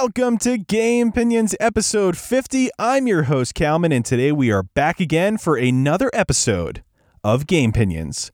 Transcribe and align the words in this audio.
Welcome 0.00 0.38
to 0.38 0.58
Game 0.58 1.08
Opinions 1.08 1.56
episode 1.58 2.16
50. 2.16 2.70
I'm 2.78 3.08
your 3.08 3.24
host, 3.24 3.56
Calman, 3.56 3.90
and 3.90 4.04
today 4.04 4.30
we 4.30 4.48
are 4.52 4.62
back 4.62 5.00
again 5.00 5.38
for 5.38 5.56
another 5.56 6.08
episode 6.12 6.84
of 7.24 7.48
Game 7.48 7.70
Opinions. 7.70 8.30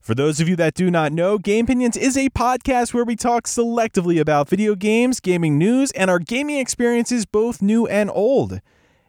For 0.00 0.14
those 0.14 0.40
of 0.40 0.48
you 0.48 0.56
that 0.56 0.72
do 0.72 0.90
not 0.90 1.12
know, 1.12 1.36
Game 1.36 1.66
Opinions 1.66 1.98
is 1.98 2.16
a 2.16 2.30
podcast 2.30 2.94
where 2.94 3.04
we 3.04 3.16
talk 3.16 3.44
selectively 3.44 4.18
about 4.18 4.48
video 4.48 4.74
games, 4.74 5.20
gaming 5.20 5.58
news, 5.58 5.90
and 5.90 6.10
our 6.10 6.18
gaming 6.18 6.56
experiences, 6.58 7.26
both 7.26 7.60
new 7.60 7.86
and 7.86 8.10
old. 8.10 8.62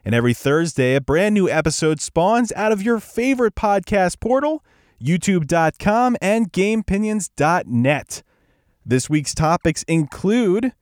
And 0.04 0.14
every 0.14 0.34
Thursday, 0.34 0.96
a 0.96 1.00
brand 1.00 1.34
new 1.34 1.48
episode 1.48 2.02
spawns 2.02 2.52
out 2.56 2.72
of 2.72 2.82
your 2.82 3.00
favorite 3.00 3.54
podcast 3.54 4.20
portal, 4.20 4.62
youtube.com 5.02 6.18
and 6.20 6.52
gamepinions.net. 6.52 8.22
This 8.84 9.08
week's 9.08 9.34
topics 9.34 9.82
include 9.84 10.74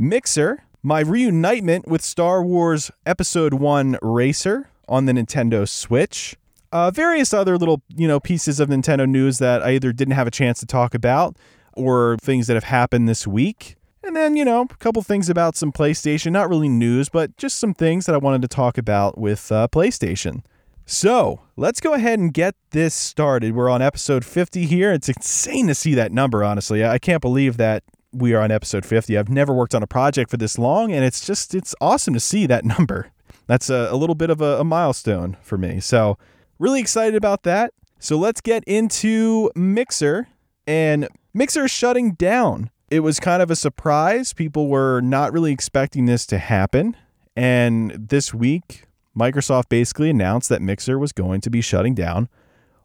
Mixer, 0.00 0.62
my 0.80 1.00
reunitement 1.00 1.88
with 1.88 2.02
Star 2.02 2.40
Wars 2.40 2.92
Episode 3.04 3.54
1 3.54 3.98
Racer 4.00 4.70
on 4.88 5.06
the 5.06 5.12
Nintendo 5.12 5.68
Switch, 5.68 6.36
uh, 6.70 6.92
various 6.92 7.34
other 7.34 7.58
little, 7.58 7.82
you 7.96 8.06
know, 8.06 8.20
pieces 8.20 8.60
of 8.60 8.68
Nintendo 8.68 9.08
news 9.08 9.38
that 9.38 9.60
I 9.60 9.72
either 9.72 9.92
didn't 9.92 10.14
have 10.14 10.28
a 10.28 10.30
chance 10.30 10.60
to 10.60 10.66
talk 10.66 10.94
about 10.94 11.36
or 11.72 12.16
things 12.22 12.46
that 12.46 12.54
have 12.54 12.62
happened 12.62 13.08
this 13.08 13.26
week. 13.26 13.74
And 14.04 14.14
then, 14.14 14.36
you 14.36 14.44
know, 14.44 14.68
a 14.70 14.76
couple 14.76 15.02
things 15.02 15.28
about 15.28 15.56
some 15.56 15.72
PlayStation, 15.72 16.30
not 16.30 16.48
really 16.48 16.68
news, 16.68 17.08
but 17.08 17.36
just 17.36 17.58
some 17.58 17.74
things 17.74 18.06
that 18.06 18.14
I 18.14 18.18
wanted 18.18 18.42
to 18.42 18.48
talk 18.48 18.78
about 18.78 19.18
with 19.18 19.50
uh, 19.50 19.66
PlayStation. 19.66 20.44
So 20.86 21.40
let's 21.56 21.80
go 21.80 21.94
ahead 21.94 22.20
and 22.20 22.32
get 22.32 22.54
this 22.70 22.94
started. 22.94 23.56
We're 23.56 23.68
on 23.68 23.82
episode 23.82 24.24
50 24.24 24.64
here. 24.64 24.92
It's 24.92 25.08
insane 25.08 25.66
to 25.66 25.74
see 25.74 25.94
that 25.94 26.12
number, 26.12 26.44
honestly. 26.44 26.84
I 26.84 27.00
can't 27.00 27.20
believe 27.20 27.56
that 27.56 27.82
we 28.12 28.34
are 28.34 28.40
on 28.40 28.50
episode 28.50 28.84
50. 28.86 29.16
I've 29.16 29.28
never 29.28 29.52
worked 29.52 29.74
on 29.74 29.82
a 29.82 29.86
project 29.86 30.30
for 30.30 30.36
this 30.36 30.58
long, 30.58 30.92
and 30.92 31.04
it's 31.04 31.24
just, 31.24 31.54
it's 31.54 31.74
awesome 31.80 32.14
to 32.14 32.20
see 32.20 32.46
that 32.46 32.64
number. 32.78 33.10
That's 33.46 33.70
a, 33.70 33.88
a 33.90 33.96
little 33.96 34.14
bit 34.14 34.30
of 34.30 34.40
a, 34.40 34.60
a 34.60 34.64
milestone 34.64 35.36
for 35.42 35.58
me. 35.58 35.80
So, 35.80 36.18
really 36.58 36.80
excited 36.80 37.14
about 37.14 37.42
that. 37.44 37.72
So, 37.98 38.16
let's 38.16 38.40
get 38.40 38.64
into 38.64 39.50
Mixer. 39.54 40.28
And 40.66 41.08
Mixer 41.32 41.64
is 41.64 41.70
shutting 41.70 42.12
down. 42.12 42.70
It 42.90 43.00
was 43.00 43.20
kind 43.20 43.42
of 43.42 43.50
a 43.50 43.56
surprise. 43.56 44.32
People 44.32 44.68
were 44.68 45.00
not 45.00 45.32
really 45.32 45.52
expecting 45.52 46.06
this 46.06 46.26
to 46.26 46.38
happen. 46.38 46.96
And 47.36 47.92
this 47.92 48.34
week, 48.34 48.84
Microsoft 49.16 49.68
basically 49.68 50.10
announced 50.10 50.48
that 50.48 50.62
Mixer 50.62 50.98
was 50.98 51.12
going 51.12 51.40
to 51.42 51.50
be 51.50 51.60
shutting 51.60 51.94
down 51.94 52.28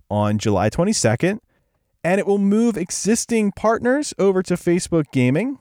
on 0.09 0.37
July 0.37 0.69
22nd 0.69 1.39
and 2.03 2.19
it 2.19 2.27
will 2.27 2.37
move 2.37 2.77
existing 2.77 3.51
partners 3.51 4.13
over 4.19 4.43
to 4.43 4.55
Facebook 4.55 5.05
Gaming, 5.11 5.59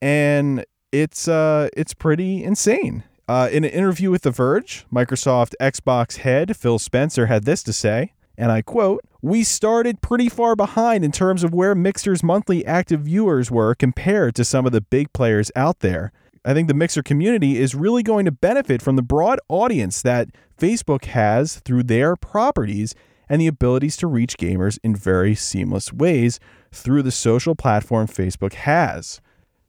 and 0.00 0.64
it's 0.90 1.28
uh 1.28 1.68
it's 1.76 1.94
pretty 1.94 2.44
insane. 2.44 3.04
Uh, 3.28 3.48
in 3.50 3.64
an 3.64 3.70
interview 3.70 4.10
with 4.10 4.22
The 4.22 4.30
Verge, 4.30 4.84
Microsoft 4.92 5.54
Xbox 5.60 6.18
head 6.18 6.56
Phil 6.56 6.78
Spencer 6.78 7.26
had 7.26 7.44
this 7.44 7.62
to 7.62 7.72
say, 7.72 8.12
and 8.36 8.50
I 8.50 8.62
quote, 8.62 9.04
We 9.20 9.44
started 9.44 10.02
pretty 10.02 10.28
far 10.28 10.56
behind 10.56 11.04
in 11.04 11.12
terms 11.12 11.44
of 11.44 11.54
where 11.54 11.74
Mixer's 11.74 12.22
monthly 12.22 12.66
active 12.66 13.02
viewers 13.02 13.50
were 13.50 13.74
compared 13.74 14.34
to 14.34 14.44
some 14.44 14.66
of 14.66 14.72
the 14.72 14.80
big 14.80 15.12
players 15.12 15.50
out 15.54 15.80
there. 15.80 16.12
I 16.44 16.54
think 16.54 16.66
the 16.66 16.74
Mixer 16.74 17.02
community 17.02 17.58
is 17.58 17.74
really 17.74 18.02
going 18.02 18.24
to 18.24 18.32
benefit 18.32 18.82
from 18.82 18.96
the 18.96 19.02
broad 19.02 19.38
audience 19.48 20.02
that 20.02 20.28
Facebook 20.58 21.04
has 21.06 21.60
through 21.60 21.84
their 21.84 22.16
properties 22.16 22.94
and 23.32 23.40
the 23.40 23.46
abilities 23.46 23.96
to 23.96 24.06
reach 24.06 24.36
gamers 24.36 24.78
in 24.84 24.94
very 24.94 25.34
seamless 25.34 25.90
ways 25.90 26.38
through 26.70 27.02
the 27.02 27.10
social 27.10 27.54
platform 27.54 28.06
Facebook 28.06 28.52
has. 28.52 29.22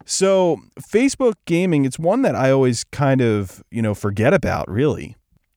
So, 0.04 0.58
Facebook 0.82 1.36
gaming, 1.46 1.86
it's 1.86 1.98
one 1.98 2.24
that 2.24 2.36
I 2.36 2.52
always 2.52 2.84
kind 2.84 3.22
of, 3.22 3.64
you 3.72 3.82
know, 3.82 3.94
forget 3.94 4.34
about, 4.34 4.70
really. 4.70 5.16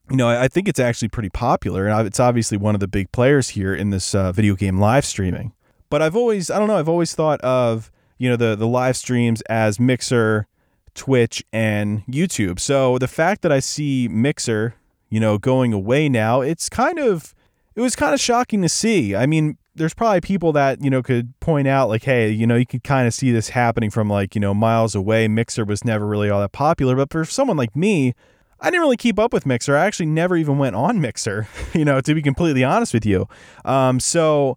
You 0.08 0.16
know, 0.16 0.28
I 0.28 0.46
think 0.46 0.68
it's 0.68 0.78
actually 0.78 1.08
pretty 1.08 1.30
popular, 1.30 1.88
and 1.88 2.06
it's 2.06 2.20
obviously 2.20 2.56
one 2.56 2.76
of 2.76 2.80
the 2.80 2.86
big 2.86 3.10
players 3.10 3.48
here 3.48 3.74
in 3.74 3.90
this 3.90 4.14
uh, 4.14 4.30
video 4.30 4.54
game 4.54 4.78
live 4.78 5.04
streaming. 5.04 5.52
But 5.90 6.00
I've 6.00 6.14
always, 6.14 6.48
I 6.48 6.60
don't 6.60 6.68
know, 6.68 6.78
I've 6.78 6.88
always 6.88 7.12
thought 7.12 7.40
of, 7.40 7.90
you 8.18 8.30
know, 8.30 8.36
the, 8.36 8.54
the 8.54 8.68
live 8.68 8.96
streams 8.96 9.40
as 9.48 9.80
Mixer, 9.80 10.46
Twitch, 10.94 11.42
and 11.52 12.06
YouTube. 12.06 12.60
So 12.60 12.98
the 12.98 13.08
fact 13.08 13.42
that 13.42 13.50
I 13.50 13.58
see 13.58 14.06
Mixer, 14.06 14.76
you 15.10 15.18
know, 15.18 15.38
going 15.38 15.72
away 15.72 16.08
now, 16.08 16.40
it's 16.40 16.68
kind 16.68 17.00
of, 17.00 17.34
it 17.76 17.81
was 17.81 17.94
kind 17.94 18.14
of 18.14 18.20
shocking 18.20 18.62
to 18.62 18.69
see. 18.69 19.14
I 19.14 19.26
mean, 19.26 19.59
there's 19.75 19.94
probably 19.94 20.22
people 20.22 20.53
that, 20.53 20.82
you 20.82 20.88
know, 20.88 21.03
could 21.03 21.38
point 21.41 21.69
out, 21.69 21.88
like, 21.88 22.04
hey, 22.04 22.31
you 22.31 22.47
know, 22.47 22.56
you 22.56 22.64
could 22.64 22.82
kind 22.82 23.06
of 23.06 23.12
see 23.12 23.31
this 23.31 23.50
happening 23.50 23.91
from 23.91 24.09
like, 24.09 24.34
you 24.34 24.41
know, 24.41 24.54
miles 24.54 24.94
away. 24.94 25.28
Mixer 25.28 25.64
was 25.64 25.84
never 25.84 26.06
really 26.06 26.31
all 26.31 26.41
that 26.41 26.53
popular. 26.53 26.97
But 26.97 27.12
for 27.12 27.25
someone 27.26 27.59
like 27.59 27.76
me, 27.76 28.15
I 28.60 28.70
didn't 28.70 28.81
really 28.81 28.97
keep 28.97 29.19
up 29.19 29.34
with 29.34 29.44
Mixer. 29.44 29.76
I 29.76 29.84
actually 29.84 30.06
never 30.06 30.36
even 30.36 30.56
went 30.56 30.75
on 30.75 31.00
Mixer, 31.03 31.47
you 31.75 31.84
know, 31.84 32.00
to 32.00 32.15
be 32.15 32.22
completely 32.22 32.65
honest 32.65 32.94
with 32.94 33.04
you. 33.04 33.28
Um, 33.66 34.00
so 34.00 34.56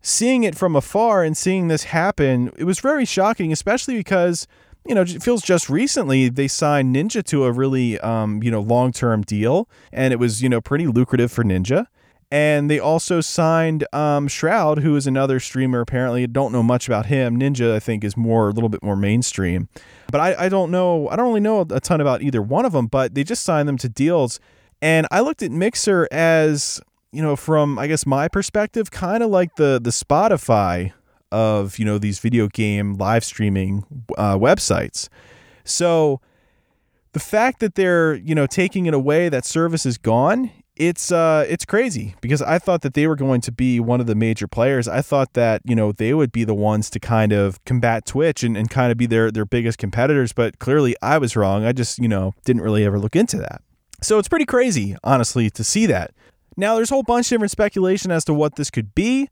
seeing 0.00 0.44
it 0.44 0.56
from 0.56 0.76
afar 0.76 1.24
and 1.24 1.36
seeing 1.36 1.66
this 1.66 1.84
happen, 1.84 2.52
it 2.56 2.64
was 2.64 2.78
very 2.78 3.04
shocking, 3.04 3.52
especially 3.52 3.96
because 3.96 4.46
you 4.86 4.94
know, 4.94 5.02
it 5.02 5.22
feels 5.22 5.42
just 5.42 5.68
recently 5.68 6.30
they 6.30 6.48
signed 6.48 6.96
Ninja 6.96 7.22
to 7.24 7.44
a 7.44 7.52
really, 7.52 8.00
um, 8.00 8.42
you 8.42 8.50
know, 8.50 8.62
long 8.62 8.92
term 8.92 9.20
deal, 9.20 9.68
and 9.92 10.10
it 10.10 10.16
was, 10.16 10.42
you 10.42 10.48
know, 10.48 10.62
pretty 10.62 10.86
lucrative 10.86 11.30
for 11.30 11.44
Ninja. 11.44 11.86
And 12.32 12.70
they 12.70 12.78
also 12.78 13.20
signed 13.20 13.84
um, 13.92 14.28
Shroud, 14.28 14.78
who 14.78 14.94
is 14.94 15.06
another 15.08 15.40
streamer. 15.40 15.80
Apparently, 15.80 16.26
don't 16.28 16.52
know 16.52 16.62
much 16.62 16.86
about 16.86 17.06
him. 17.06 17.38
Ninja, 17.38 17.74
I 17.74 17.80
think, 17.80 18.04
is 18.04 18.16
more 18.16 18.50
a 18.50 18.52
little 18.52 18.68
bit 18.68 18.84
more 18.84 18.94
mainstream. 18.94 19.68
But 20.12 20.20
I, 20.20 20.46
I 20.46 20.48
don't 20.48 20.70
know. 20.70 21.08
I 21.08 21.16
don't 21.16 21.26
really 21.26 21.40
know 21.40 21.62
a 21.68 21.80
ton 21.80 22.00
about 22.00 22.22
either 22.22 22.40
one 22.40 22.64
of 22.64 22.72
them. 22.72 22.86
But 22.86 23.14
they 23.14 23.24
just 23.24 23.42
signed 23.42 23.68
them 23.68 23.78
to 23.78 23.88
deals. 23.88 24.38
And 24.80 25.08
I 25.10 25.20
looked 25.20 25.42
at 25.42 25.50
Mixer 25.50 26.06
as, 26.12 26.80
you 27.10 27.20
know, 27.20 27.34
from 27.34 27.78
I 27.78 27.88
guess 27.88 28.06
my 28.06 28.28
perspective, 28.28 28.92
kind 28.92 29.24
of 29.24 29.30
like 29.30 29.56
the 29.56 29.80
the 29.82 29.90
Spotify 29.90 30.92
of 31.32 31.78
you 31.78 31.84
know 31.84 31.98
these 31.98 32.18
video 32.20 32.48
game 32.48 32.94
live 32.94 33.24
streaming 33.24 33.84
uh, 34.16 34.36
websites. 34.36 35.08
So 35.64 36.20
the 37.12 37.20
fact 37.20 37.58
that 37.60 37.74
they're 37.74 38.14
you 38.14 38.36
know 38.36 38.46
taking 38.46 38.86
it 38.86 38.94
away, 38.94 39.28
that 39.28 39.44
service 39.44 39.84
is 39.84 39.98
gone 39.98 40.50
it's 40.80 41.12
uh 41.12 41.44
it's 41.46 41.66
crazy 41.66 42.14
because 42.22 42.40
I 42.40 42.58
thought 42.58 42.80
that 42.80 42.94
they 42.94 43.06
were 43.06 43.14
going 43.14 43.42
to 43.42 43.52
be 43.52 43.78
one 43.80 44.00
of 44.00 44.06
the 44.06 44.14
major 44.14 44.48
players. 44.48 44.88
I 44.88 45.02
thought 45.02 45.34
that, 45.34 45.60
you 45.62 45.76
know, 45.76 45.92
they 45.92 46.14
would 46.14 46.32
be 46.32 46.42
the 46.42 46.54
ones 46.54 46.88
to 46.90 46.98
kind 46.98 47.32
of 47.32 47.62
combat 47.66 48.06
Twitch 48.06 48.42
and, 48.42 48.56
and 48.56 48.70
kind 48.70 48.90
of 48.90 48.96
be 48.96 49.04
their 49.04 49.30
their 49.30 49.44
biggest 49.44 49.76
competitors, 49.76 50.32
but 50.32 50.58
clearly 50.58 50.96
I 51.02 51.18
was 51.18 51.36
wrong. 51.36 51.66
I 51.66 51.72
just, 51.72 51.98
you 51.98 52.08
know, 52.08 52.32
didn't 52.46 52.62
really 52.62 52.86
ever 52.86 52.98
look 52.98 53.14
into 53.14 53.36
that. 53.36 53.60
So 54.00 54.18
it's 54.18 54.28
pretty 54.28 54.46
crazy, 54.46 54.96
honestly, 55.04 55.50
to 55.50 55.62
see 55.62 55.84
that. 55.84 56.12
Now 56.56 56.76
there's 56.76 56.90
a 56.90 56.94
whole 56.94 57.02
bunch 57.02 57.26
of 57.26 57.36
different 57.36 57.50
speculation 57.50 58.10
as 58.10 58.24
to 58.24 58.32
what 58.32 58.56
this 58.56 58.70
could 58.70 58.94
be. 58.94 59.28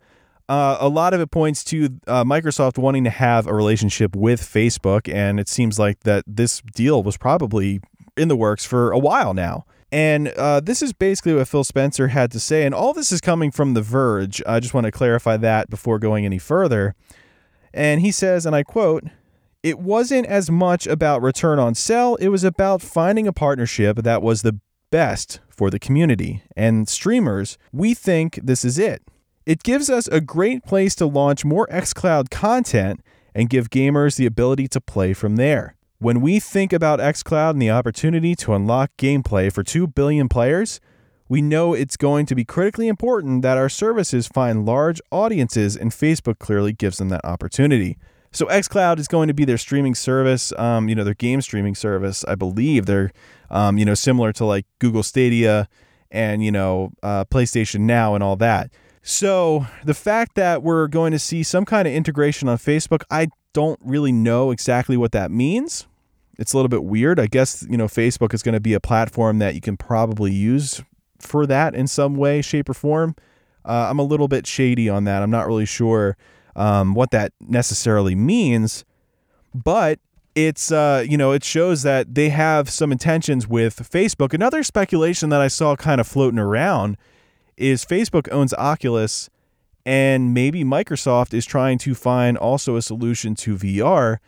Uh, 0.50 0.76
a 0.80 0.88
lot 0.88 1.14
of 1.14 1.20
it 1.20 1.30
points 1.30 1.64
to 1.64 1.98
uh, 2.06 2.24
Microsoft 2.24 2.76
wanting 2.76 3.04
to 3.04 3.10
have 3.10 3.46
a 3.46 3.54
relationship 3.54 4.14
with 4.14 4.42
Facebook, 4.42 5.10
and 5.12 5.40
it 5.40 5.48
seems 5.48 5.78
like 5.78 6.00
that 6.00 6.24
this 6.26 6.60
deal 6.74 7.02
was 7.02 7.16
probably 7.16 7.80
in 8.18 8.28
the 8.28 8.36
works 8.36 8.66
for 8.66 8.92
a 8.92 8.98
while 8.98 9.32
now. 9.32 9.64
And 9.90 10.28
uh, 10.28 10.60
this 10.60 10.82
is 10.82 10.92
basically 10.92 11.34
what 11.34 11.48
Phil 11.48 11.64
Spencer 11.64 12.08
had 12.08 12.30
to 12.32 12.40
say. 12.40 12.64
And 12.64 12.74
all 12.74 12.92
this 12.92 13.10
is 13.10 13.20
coming 13.20 13.50
from 13.50 13.74
The 13.74 13.82
Verge. 13.82 14.42
I 14.46 14.60
just 14.60 14.74
want 14.74 14.84
to 14.84 14.90
clarify 14.92 15.36
that 15.38 15.70
before 15.70 15.98
going 15.98 16.24
any 16.26 16.38
further. 16.38 16.94
And 17.72 18.00
he 18.00 18.10
says, 18.10 18.44
and 18.44 18.54
I 18.54 18.62
quote, 18.62 19.04
it 19.62 19.78
wasn't 19.78 20.26
as 20.26 20.50
much 20.50 20.86
about 20.86 21.22
return 21.22 21.58
on 21.58 21.74
sell, 21.74 22.14
it 22.16 22.28
was 22.28 22.44
about 22.44 22.82
finding 22.82 23.26
a 23.26 23.32
partnership 23.32 23.98
that 23.98 24.22
was 24.22 24.42
the 24.42 24.60
best 24.90 25.40
for 25.48 25.70
the 25.70 25.78
community. 25.78 26.42
And 26.56 26.88
streamers, 26.88 27.58
we 27.72 27.94
think 27.94 28.40
this 28.42 28.64
is 28.64 28.78
it. 28.78 29.02
It 29.46 29.62
gives 29.62 29.88
us 29.88 30.06
a 30.08 30.20
great 30.20 30.64
place 30.64 30.94
to 30.96 31.06
launch 31.06 31.44
more 31.44 31.66
xCloud 31.68 32.30
content 32.30 33.00
and 33.34 33.48
give 33.48 33.70
gamers 33.70 34.16
the 34.16 34.26
ability 34.26 34.68
to 34.68 34.80
play 34.80 35.12
from 35.12 35.36
there. 35.36 35.74
When 36.00 36.20
we 36.20 36.38
think 36.38 36.72
about 36.72 37.00
xCloud 37.00 37.50
and 37.50 37.62
the 37.62 37.70
opportunity 37.70 38.36
to 38.36 38.54
unlock 38.54 38.92
gameplay 38.96 39.52
for 39.52 39.64
2 39.64 39.88
billion 39.88 40.28
players, 40.28 40.78
we 41.28 41.42
know 41.42 41.74
it's 41.74 41.96
going 41.96 42.24
to 42.26 42.36
be 42.36 42.44
critically 42.44 42.86
important 42.86 43.42
that 43.42 43.58
our 43.58 43.68
services 43.68 44.28
find 44.28 44.64
large 44.64 45.00
audiences, 45.10 45.76
and 45.76 45.90
Facebook 45.90 46.38
clearly 46.38 46.72
gives 46.72 46.98
them 46.98 47.08
that 47.08 47.24
opportunity. 47.24 47.98
So 48.30 48.46
xCloud 48.46 49.00
is 49.00 49.08
going 49.08 49.26
to 49.26 49.34
be 49.34 49.44
their 49.44 49.58
streaming 49.58 49.96
service, 49.96 50.52
um, 50.56 50.88
you 50.88 50.94
know, 50.94 51.02
their 51.02 51.14
game 51.14 51.40
streaming 51.40 51.74
service. 51.74 52.24
I 52.28 52.36
believe 52.36 52.86
they're, 52.86 53.10
um, 53.50 53.76
you 53.76 53.84
know, 53.84 53.94
similar 53.94 54.32
to 54.34 54.44
like 54.44 54.66
Google 54.78 55.02
Stadia 55.02 55.68
and 56.12 56.44
you 56.44 56.52
know 56.52 56.92
uh, 57.02 57.24
PlayStation 57.24 57.80
Now 57.80 58.14
and 58.14 58.22
all 58.22 58.36
that. 58.36 58.70
So 59.02 59.66
the 59.84 59.94
fact 59.94 60.34
that 60.36 60.62
we're 60.62 60.86
going 60.86 61.12
to 61.12 61.18
see 61.18 61.42
some 61.42 61.64
kind 61.64 61.88
of 61.88 61.94
integration 61.94 62.48
on 62.48 62.58
Facebook, 62.58 63.02
I 63.10 63.28
don't 63.52 63.78
really 63.82 64.12
know 64.12 64.50
exactly 64.50 64.96
what 64.96 65.12
that 65.12 65.30
means. 65.30 65.86
It's 66.38 66.52
a 66.52 66.56
little 66.56 66.68
bit 66.68 66.84
weird. 66.84 67.18
I 67.18 67.26
guess, 67.26 67.66
you 67.68 67.76
know, 67.76 67.86
Facebook 67.86 68.32
is 68.32 68.42
going 68.42 68.52
to 68.52 68.60
be 68.60 68.74
a 68.74 68.80
platform 68.80 69.38
that 69.40 69.54
you 69.54 69.60
can 69.60 69.76
probably 69.76 70.32
use 70.32 70.82
for 71.18 71.46
that 71.46 71.74
in 71.74 71.86
some 71.86 72.14
way, 72.14 72.42
shape, 72.42 72.68
or 72.68 72.74
form. 72.74 73.16
Uh, 73.64 73.88
I'm 73.90 73.98
a 73.98 74.04
little 74.04 74.28
bit 74.28 74.46
shady 74.46 74.88
on 74.88 75.04
that. 75.04 75.22
I'm 75.22 75.30
not 75.30 75.46
really 75.46 75.66
sure 75.66 76.16
um, 76.54 76.94
what 76.94 77.10
that 77.10 77.32
necessarily 77.40 78.14
means, 78.14 78.84
but 79.54 79.98
it's 80.34 80.70
uh, 80.70 81.04
you 81.08 81.16
know 81.16 81.32
it 81.32 81.42
shows 81.42 81.82
that 81.82 82.14
they 82.14 82.28
have 82.28 82.70
some 82.70 82.92
intentions 82.92 83.48
with 83.48 83.90
Facebook. 83.90 84.32
Another 84.32 84.62
speculation 84.62 85.30
that 85.30 85.40
I 85.40 85.48
saw 85.48 85.74
kind 85.74 86.00
of 86.00 86.06
floating 86.06 86.38
around 86.38 86.96
is 87.56 87.84
Facebook 87.84 88.28
owns 88.30 88.54
Oculus, 88.54 89.28
and 89.86 90.34
maybe 90.34 90.64
Microsoft 90.64 91.34
is 91.34 91.46
trying 91.46 91.78
to 91.78 91.94
find 91.94 92.36
also 92.36 92.76
a 92.76 92.82
solution 92.82 93.34
to 93.36 93.56
VR 93.56 94.18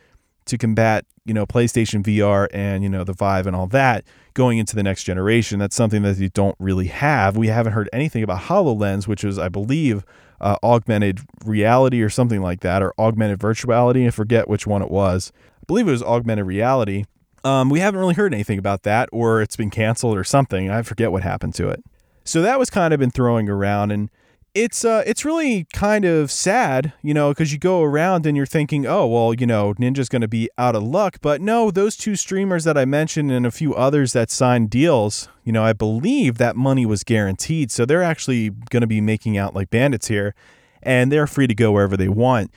to 0.47 0.58
combat 0.58 1.05
you 1.25 1.35
know 1.35 1.47
PlayStation 1.47 2.02
VR 2.02 2.49
and 2.52 2.82
you 2.82 2.88
know 2.88 3.05
the 3.05 3.12
Vive 3.12 3.47
and 3.47 3.55
all 3.55 3.67
that 3.69 4.05
going 4.35 4.58
into 4.58 4.75
the 4.75 4.82
next 4.82 5.05
generation. 5.05 5.58
That's 5.58 5.76
something 5.76 6.02
that 6.02 6.19
you 6.19 6.29
don't 6.29 6.56
really 6.58 6.88
have. 6.88 7.37
We 7.37 7.49
haven't 7.49 7.73
heard 7.73 7.88
anything 7.93 8.23
about 8.23 8.43
HoloLens, 8.43 9.06
which 9.06 9.25
is 9.25 9.38
I 9.38 9.49
believe 9.49 10.05
uh, 10.41 10.56
augmented 10.62 11.20
reality 11.44 12.00
or 12.00 12.08
something 12.08 12.41
like 12.41 12.61
that, 12.61 12.82
or 12.82 12.94
augmented 12.99 13.38
virtuality. 13.38 14.06
I 14.06 14.11
forget 14.11 14.49
which 14.49 14.67
one 14.67 14.82
it 14.82 14.91
was 14.91 15.32
I 15.62 15.67
believe 15.67 15.88
it 15.88 15.93
was 15.93 16.03
augmented 16.03 16.46
reality. 16.46 17.05
Um, 17.44 17.70
we 17.70 17.81
haven't 17.81 18.00
really 18.00 18.14
heard 18.14 18.35
anything 18.35 18.58
about 18.58 18.82
that, 18.82 19.08
or 19.12 19.41
it's 19.41 19.56
been 19.56 19.70
canceled 19.70 20.17
or 20.17 20.25
something. 20.25 20.70
I 20.70 20.82
forget 20.82 21.12
what 21.12 21.23
happened 21.23 21.55
to 21.55 21.69
it. 21.69 21.82
So 22.25 22.43
that 22.43 22.58
was 22.58 22.69
kind 22.69 22.93
of 22.93 23.00
been 23.00 23.11
throwing 23.11 23.49
around, 23.49 23.93
and 23.93 24.11
it's 24.55 24.85
uh, 24.85 25.02
it's 25.06 25.25
really 25.25 25.64
kind 25.73 26.05
of 26.05 26.31
sad, 26.31 26.93
you 27.02 27.14
know, 27.14 27.31
because 27.31 27.52
you 27.52 27.58
go 27.58 27.82
around 27.82 28.26
and 28.26 28.37
you're 28.37 28.47
thinking, 28.47 28.87
oh, 28.87 29.06
well, 29.06 29.32
you 29.32 29.47
know, 29.47 29.75
Ninja's 29.75 30.08
going 30.08 30.23
to 30.23 30.29
be 30.29 30.49
out 30.58 30.75
of 30.75 30.82
luck. 30.82 31.19
But 31.20 31.41
no, 31.41 31.70
those 31.70 31.97
two 31.97 32.17
streamers 32.17 32.64
that 32.64 32.76
I 32.76 32.85
mentioned 32.85 33.31
and 33.31 33.47
a 33.47 33.50
few 33.50 33.75
others 33.75 34.12
that 34.12 34.31
signed 34.31 34.70
deals, 34.70 35.29
you 35.44 35.52
know, 35.52 35.62
I 35.62 35.73
believe 35.73 36.38
that 36.38 36.56
money 36.56 36.85
was 36.85 37.05
guaranteed. 37.05 37.70
So 37.70 37.85
they're 37.85 38.02
actually 38.02 38.50
going 38.50 38.81
to 38.81 38.87
be 38.87 39.00
making 39.00 39.38
out 39.38 39.55
like 39.55 39.70
bandits 39.70 40.08
here, 40.08 40.35
and 40.82 41.12
they're 41.12 41.26
free 41.29 41.46
to 41.46 41.55
go 41.55 41.73
wherever 41.73 41.96
they 41.96 42.08
want. 42.08 42.50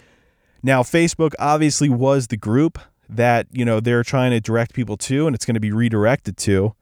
Now, 0.63 0.81
Facebook 0.81 1.33
obviously 1.39 1.89
was 1.89 2.27
the 2.27 2.37
group 2.37 2.79
that, 3.09 3.47
you 3.51 3.65
know, 3.65 3.79
they're 3.79 4.03
trying 4.03 4.31
to 4.31 4.39
direct 4.39 4.73
people 4.73 4.97
to 4.97 5.27
and 5.27 5.35
it's 5.35 5.45
going 5.45 5.55
to 5.55 5.59
be 5.59 5.71
redirected 5.71 6.37
to. 6.37 6.73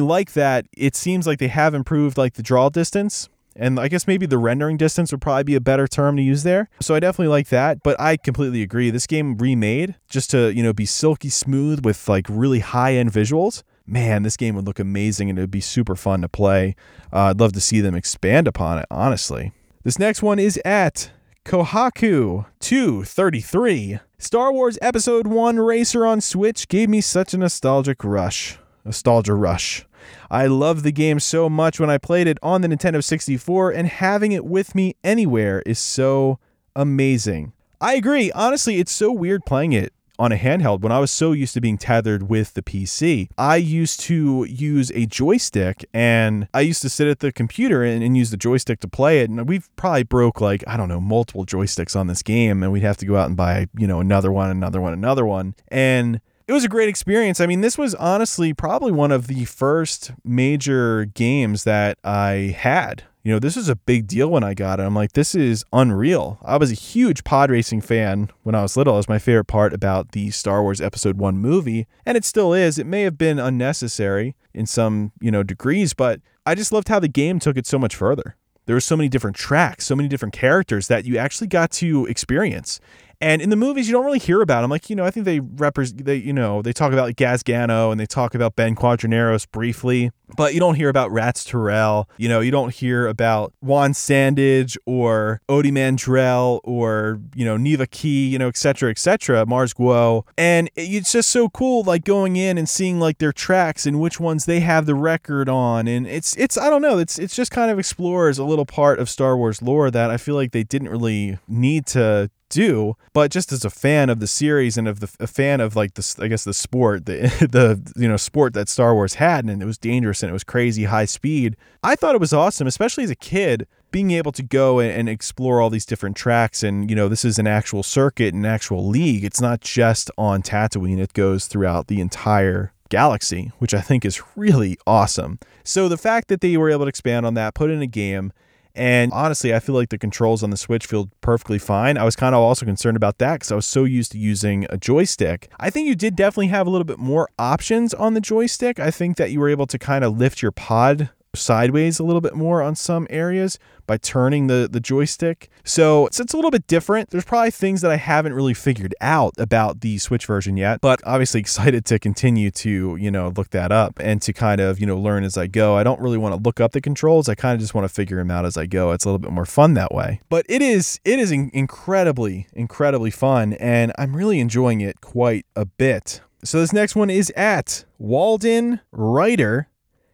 like 0.00 0.34
that. 0.34 0.66
It 0.76 0.94
seems 0.94 1.26
like 1.26 1.40
they 1.40 1.48
have 1.48 1.74
improved 1.74 2.16
like 2.16 2.34
the 2.34 2.42
draw 2.44 2.68
distance. 2.68 3.28
And 3.56 3.78
I 3.78 3.88
guess 3.88 4.06
maybe 4.06 4.26
the 4.26 4.38
rendering 4.38 4.76
distance 4.76 5.12
would 5.12 5.20
probably 5.20 5.44
be 5.44 5.54
a 5.54 5.60
better 5.60 5.86
term 5.86 6.16
to 6.16 6.22
use 6.22 6.42
there. 6.42 6.68
So 6.80 6.94
I 6.94 7.00
definitely 7.00 7.28
like 7.28 7.48
that. 7.48 7.82
But 7.82 8.00
I 8.00 8.16
completely 8.16 8.62
agree. 8.62 8.90
This 8.90 9.06
game 9.06 9.36
remade 9.36 9.96
just 10.08 10.30
to, 10.30 10.52
you 10.54 10.62
know, 10.62 10.72
be 10.72 10.86
silky 10.86 11.28
smooth 11.28 11.84
with 11.84 12.08
like 12.08 12.26
really 12.28 12.60
high 12.60 12.94
end 12.94 13.12
visuals 13.12 13.62
man, 13.86 14.22
this 14.22 14.36
game 14.36 14.54
would 14.54 14.66
look 14.66 14.78
amazing 14.78 15.28
and 15.30 15.38
it 15.38 15.42
would 15.42 15.50
be 15.50 15.60
super 15.60 15.94
fun 15.96 16.22
to 16.22 16.28
play. 16.28 16.74
Uh, 17.12 17.30
I'd 17.30 17.40
love 17.40 17.52
to 17.52 17.60
see 17.60 17.80
them 17.80 17.94
expand 17.94 18.48
upon 18.48 18.78
it, 18.78 18.86
honestly. 18.90 19.52
This 19.82 19.98
next 19.98 20.22
one 20.22 20.38
is 20.38 20.58
at 20.64 21.10
Kohaku 21.44 22.46
233. 22.60 23.98
Star 24.18 24.52
Wars 24.52 24.78
Episode 24.80 25.26
1 25.26 25.58
Racer 25.58 26.06
on 26.06 26.20
Switch 26.20 26.68
gave 26.68 26.88
me 26.88 27.00
such 27.00 27.34
a 27.34 27.38
nostalgic 27.38 28.04
rush. 28.04 28.58
Nostalgia 28.84 29.34
rush. 29.34 29.84
I 30.30 30.46
loved 30.46 30.84
the 30.84 30.92
game 30.92 31.20
so 31.20 31.48
much 31.48 31.80
when 31.80 31.90
I 31.90 31.98
played 31.98 32.26
it 32.26 32.38
on 32.42 32.60
the 32.60 32.68
Nintendo 32.68 33.02
64, 33.02 33.70
and 33.70 33.88
having 33.88 34.32
it 34.32 34.44
with 34.44 34.74
me 34.74 34.96
anywhere 35.04 35.62
is 35.66 35.78
so 35.78 36.38
amazing. 36.74 37.52
I 37.80 37.94
agree. 37.94 38.30
Honestly, 38.32 38.78
it's 38.78 38.92
so 38.92 39.12
weird 39.12 39.44
playing 39.44 39.72
it 39.72 39.92
on 40.18 40.30
a 40.30 40.36
handheld 40.36 40.82
when 40.82 40.92
I 40.92 41.00
was 41.00 41.10
so 41.10 41.32
used 41.32 41.54
to 41.54 41.60
being 41.60 41.78
tethered 41.78 42.28
with 42.28 42.54
the 42.54 42.62
PC. 42.62 43.28
I 43.36 43.56
used 43.56 43.98
to 44.00 44.44
use 44.44 44.92
a 44.92 45.06
joystick 45.06 45.84
and 45.92 46.46
I 46.54 46.60
used 46.60 46.82
to 46.82 46.88
sit 46.88 47.08
at 47.08 47.18
the 47.18 47.32
computer 47.32 47.82
and, 47.82 48.04
and, 48.04 48.16
use 48.16 48.30
the 48.30 48.36
joystick 48.36 48.78
to 48.80 48.88
play 48.88 49.20
it. 49.20 49.30
And 49.30 49.48
we've 49.48 49.68
probably 49.74 50.04
broke 50.04 50.40
like, 50.40 50.62
I 50.66 50.76
don't 50.76 50.88
know, 50.88 51.00
multiple 51.00 51.44
joysticks 51.44 51.96
on 51.98 52.06
this 52.06 52.22
game. 52.22 52.62
And 52.62 52.70
we'd 52.70 52.84
have 52.84 52.98
to 52.98 53.06
go 53.06 53.16
out 53.16 53.26
and 53.26 53.36
buy, 53.36 53.66
you 53.76 53.86
know, 53.86 53.98
another 53.98 54.30
one, 54.30 54.50
another 54.50 54.80
one, 54.80 54.92
another 54.92 55.26
one. 55.26 55.54
And 55.68 56.20
it 56.52 56.54
was 56.54 56.64
a 56.64 56.68
great 56.68 56.88
experience. 56.88 57.40
I 57.40 57.46
mean, 57.46 57.62
this 57.62 57.78
was 57.78 57.94
honestly 57.94 58.52
probably 58.52 58.92
one 58.92 59.10
of 59.10 59.26
the 59.26 59.44
first 59.46 60.12
major 60.24 61.06
games 61.06 61.64
that 61.64 61.98
I 62.04 62.54
had 62.58 63.04
you 63.22 63.32
know, 63.32 63.38
this 63.38 63.56
is 63.56 63.68
a 63.68 63.76
big 63.76 64.08
deal 64.08 64.28
when 64.28 64.42
I 64.42 64.52
got 64.54 64.80
it. 64.80 64.82
I'm 64.82 64.94
like, 64.94 65.12
this 65.12 65.34
is 65.34 65.64
unreal. 65.72 66.38
I 66.42 66.56
was 66.56 66.72
a 66.72 66.74
huge 66.74 67.22
pod 67.22 67.50
racing 67.50 67.80
fan 67.80 68.30
when 68.42 68.54
I 68.54 68.62
was 68.62 68.76
little. 68.76 68.94
It 68.94 68.98
was 68.98 69.08
my 69.08 69.20
favorite 69.20 69.44
part 69.44 69.72
about 69.72 70.10
the 70.10 70.30
Star 70.30 70.60
Wars 70.62 70.80
Episode 70.80 71.18
1 71.18 71.38
movie, 71.38 71.86
and 72.04 72.16
it 72.16 72.24
still 72.24 72.52
is. 72.52 72.78
It 72.78 72.86
may 72.86 73.02
have 73.02 73.16
been 73.16 73.38
unnecessary 73.38 74.34
in 74.52 74.66
some, 74.66 75.12
you 75.20 75.30
know, 75.30 75.44
degrees, 75.44 75.94
but 75.94 76.20
I 76.44 76.56
just 76.56 76.72
loved 76.72 76.88
how 76.88 76.98
the 76.98 77.08
game 77.08 77.38
took 77.38 77.56
it 77.56 77.66
so 77.66 77.78
much 77.78 77.94
further. 77.94 78.36
There 78.66 78.74
were 78.74 78.80
so 78.80 78.96
many 78.96 79.08
different 79.08 79.36
tracks, 79.36 79.86
so 79.86 79.94
many 79.96 80.08
different 80.08 80.34
characters 80.34 80.88
that 80.88 81.04
you 81.04 81.16
actually 81.16 81.48
got 81.48 81.70
to 81.72 82.06
experience. 82.06 82.80
And 83.22 83.40
in 83.40 83.50
the 83.50 83.56
movies, 83.56 83.86
you 83.86 83.92
don't 83.92 84.04
really 84.04 84.18
hear 84.18 84.42
about 84.42 84.62
them. 84.62 84.70
Like, 84.70 84.90
you 84.90 84.96
know, 84.96 85.04
I 85.04 85.12
think 85.12 85.26
they 85.26 85.38
represent, 85.38 86.04
they, 86.04 86.16
you 86.16 86.32
know, 86.32 86.60
they 86.60 86.72
talk 86.72 86.92
about 86.92 87.04
like 87.04 87.16
Gasgano 87.16 87.92
and 87.92 88.00
they 88.00 88.04
talk 88.04 88.34
about 88.34 88.56
Ben 88.56 88.74
Quadinaros 88.74 89.48
briefly, 89.48 90.10
but 90.36 90.54
you 90.54 90.60
don't 90.60 90.74
hear 90.74 90.88
about 90.88 91.12
Ratts 91.12 91.48
Tyerell. 91.48 92.06
You 92.16 92.28
know, 92.28 92.40
you 92.40 92.50
don't 92.50 92.74
hear 92.74 93.06
about 93.06 93.52
Wan 93.62 93.92
Sandage 93.92 94.76
or 94.86 95.40
Ody 95.48 95.70
Mandrell 95.70 96.60
or, 96.64 97.20
you 97.36 97.44
know, 97.44 97.56
Neva 97.56 97.86
Kee, 97.86 98.28
you 98.28 98.40
know, 98.40 98.48
et 98.48 98.56
cetera, 98.56 98.90
et 98.90 98.98
cetera, 98.98 99.46
Mars 99.46 99.72
Guo. 99.72 100.26
And 100.36 100.68
it's 100.74 101.12
just 101.12 101.30
so 101.30 101.48
cool, 101.48 101.84
like 101.84 102.04
going 102.04 102.34
in 102.34 102.58
and 102.58 102.68
seeing 102.68 102.98
like 102.98 103.18
their 103.18 103.32
tracks 103.32 103.86
and 103.86 104.00
which 104.00 104.18
ones 104.18 104.46
they 104.46 104.58
have 104.60 104.84
the 104.84 104.96
record 104.96 105.48
on. 105.48 105.86
And 105.86 106.08
it's, 106.08 106.36
it's, 106.36 106.58
I 106.58 106.68
don't 106.68 106.82
know, 106.82 106.98
it's, 106.98 107.20
it's 107.20 107.36
just 107.36 107.52
kind 107.52 107.70
of 107.70 107.78
explores 107.78 108.38
a 108.38 108.44
little 108.44 108.66
part 108.66 108.98
of 108.98 109.08
Star 109.08 109.36
Wars 109.36 109.62
lore 109.62 109.92
that 109.92 110.10
I 110.10 110.16
feel 110.16 110.34
like 110.34 110.50
they 110.50 110.64
didn't 110.64 110.88
really 110.88 111.38
need 111.46 111.86
to 111.86 112.30
do 112.52 112.96
but 113.12 113.30
just 113.30 113.50
as 113.50 113.64
a 113.64 113.70
fan 113.70 114.10
of 114.10 114.20
the 114.20 114.26
series 114.26 114.76
and 114.76 114.86
of 114.86 115.00
the 115.00 115.10
a 115.18 115.26
fan 115.26 115.60
of 115.60 115.74
like 115.74 115.94
the 115.94 116.16
i 116.20 116.28
guess 116.28 116.44
the 116.44 116.54
sport 116.54 117.06
the 117.06 117.20
the 117.50 117.80
you 117.96 118.08
know 118.08 118.16
sport 118.16 118.52
that 118.52 118.68
star 118.68 118.94
wars 118.94 119.14
had 119.14 119.44
and 119.44 119.62
it 119.62 119.66
was 119.66 119.78
dangerous 119.78 120.22
and 120.22 120.30
it 120.30 120.32
was 120.32 120.44
crazy 120.44 120.84
high 120.84 121.04
speed 121.04 121.56
i 121.82 121.96
thought 121.96 122.14
it 122.14 122.20
was 122.20 122.32
awesome 122.32 122.66
especially 122.66 123.02
as 123.02 123.10
a 123.10 123.16
kid 123.16 123.66
being 123.92 124.10
able 124.10 124.32
to 124.32 124.42
go 124.42 124.80
and 124.80 125.08
explore 125.08 125.60
all 125.60 125.70
these 125.70 125.86
different 125.86 126.16
tracks 126.16 126.62
and 126.62 126.90
you 126.90 126.96
know 126.96 127.08
this 127.08 127.24
is 127.24 127.38
an 127.38 127.46
actual 127.46 127.82
circuit 127.82 128.34
an 128.34 128.44
actual 128.44 128.88
league. 128.88 129.22
It's 129.22 129.40
not 129.40 129.60
just 129.60 130.10
on 130.18 130.42
tatooine. 130.42 130.98
It 130.98 131.12
goes 131.12 131.46
throughout 131.46 131.86
the 131.86 132.00
entire 132.00 132.72
galaxy 132.88 133.50
which 133.58 133.72
i 133.72 133.80
think 133.80 134.04
is 134.04 134.20
really 134.36 134.76
awesome. 134.86 135.38
So 135.64 135.88
the 135.88 135.96
fact 135.96 136.28
that 136.28 136.40
they 136.40 136.56
were 136.56 136.70
able 136.70 136.84
to 136.84 136.88
expand 136.88 137.24
on 137.24 137.34
that 137.34 137.54
put 137.54 137.70
in 137.70 137.80
a 137.80 137.86
game 137.86 138.32
and 138.74 139.12
honestly, 139.12 139.54
I 139.54 139.60
feel 139.60 139.74
like 139.74 139.90
the 139.90 139.98
controls 139.98 140.42
on 140.42 140.50
the 140.50 140.56
Switch 140.56 140.86
feel 140.86 141.10
perfectly 141.20 141.58
fine. 141.58 141.98
I 141.98 142.04
was 142.04 142.16
kind 142.16 142.34
of 142.34 142.40
also 142.40 142.64
concerned 142.64 142.96
about 142.96 143.18
that 143.18 143.34
because 143.34 143.52
I 143.52 143.54
was 143.54 143.66
so 143.66 143.84
used 143.84 144.12
to 144.12 144.18
using 144.18 144.66
a 144.70 144.78
joystick. 144.78 145.50
I 145.60 145.70
think 145.70 145.88
you 145.88 145.94
did 145.94 146.16
definitely 146.16 146.48
have 146.48 146.66
a 146.66 146.70
little 146.70 146.84
bit 146.84 146.98
more 146.98 147.28
options 147.38 147.92
on 147.94 148.14
the 148.14 148.20
joystick. 148.20 148.80
I 148.80 148.90
think 148.90 149.16
that 149.16 149.30
you 149.30 149.40
were 149.40 149.48
able 149.48 149.66
to 149.66 149.78
kind 149.78 150.04
of 150.04 150.16
lift 150.16 150.42
your 150.42 150.52
pod 150.52 151.10
sideways 151.34 151.98
a 151.98 152.04
little 152.04 152.20
bit 152.20 152.34
more 152.34 152.62
on 152.62 152.74
some 152.74 153.06
areas 153.10 153.58
by 153.86 153.96
turning 153.96 154.46
the, 154.46 154.68
the 154.70 154.80
joystick. 154.80 155.50
So 155.64 156.06
it's, 156.06 156.20
it's 156.20 156.32
a 156.32 156.36
little 156.36 156.50
bit 156.50 156.66
different. 156.66 157.10
There's 157.10 157.24
probably 157.24 157.50
things 157.50 157.80
that 157.80 157.90
I 157.90 157.96
haven't 157.96 158.34
really 158.34 158.54
figured 158.54 158.94
out 159.00 159.34
about 159.38 159.80
the 159.80 159.98
Switch 159.98 160.26
version 160.26 160.56
yet, 160.56 160.80
but 160.80 161.00
obviously 161.04 161.40
excited 161.42 161.84
to 161.86 161.98
continue 161.98 162.50
to, 162.52 162.96
you 162.96 163.10
know, 163.10 163.32
look 163.36 163.50
that 163.50 163.72
up 163.72 163.98
and 164.00 164.22
to 164.22 164.32
kind 164.32 164.60
of, 164.60 164.80
you 164.80 164.86
know, 164.86 164.98
learn 164.98 165.24
as 165.24 165.36
I 165.36 165.46
go. 165.46 165.76
I 165.76 165.82
don't 165.82 166.00
really 166.00 166.18
want 166.18 166.34
to 166.34 166.40
look 166.40 166.60
up 166.60 166.72
the 166.72 166.80
controls. 166.80 167.28
I 167.28 167.34
kind 167.34 167.54
of 167.54 167.60
just 167.60 167.74
want 167.74 167.84
to 167.86 167.92
figure 167.92 168.16
them 168.16 168.30
out 168.30 168.44
as 168.44 168.56
I 168.56 168.66
go. 168.66 168.92
It's 168.92 169.04
a 169.04 169.08
little 169.08 169.18
bit 169.18 169.32
more 169.32 169.46
fun 169.46 169.74
that 169.74 169.92
way. 169.92 170.20
But 170.28 170.46
it 170.48 170.62
is 170.62 171.00
it 171.04 171.18
is 171.18 171.30
incredibly 171.30 172.46
incredibly 172.52 173.10
fun 173.10 173.54
and 173.54 173.92
I'm 173.98 174.16
really 174.16 174.40
enjoying 174.40 174.80
it 174.80 175.00
quite 175.00 175.46
a 175.56 175.64
bit. 175.64 176.20
So 176.44 176.58
this 176.58 176.72
next 176.72 176.96
one 176.96 177.08
is 177.08 177.30
at 177.36 177.84
Walden 177.98 178.80
Writer 178.90 179.68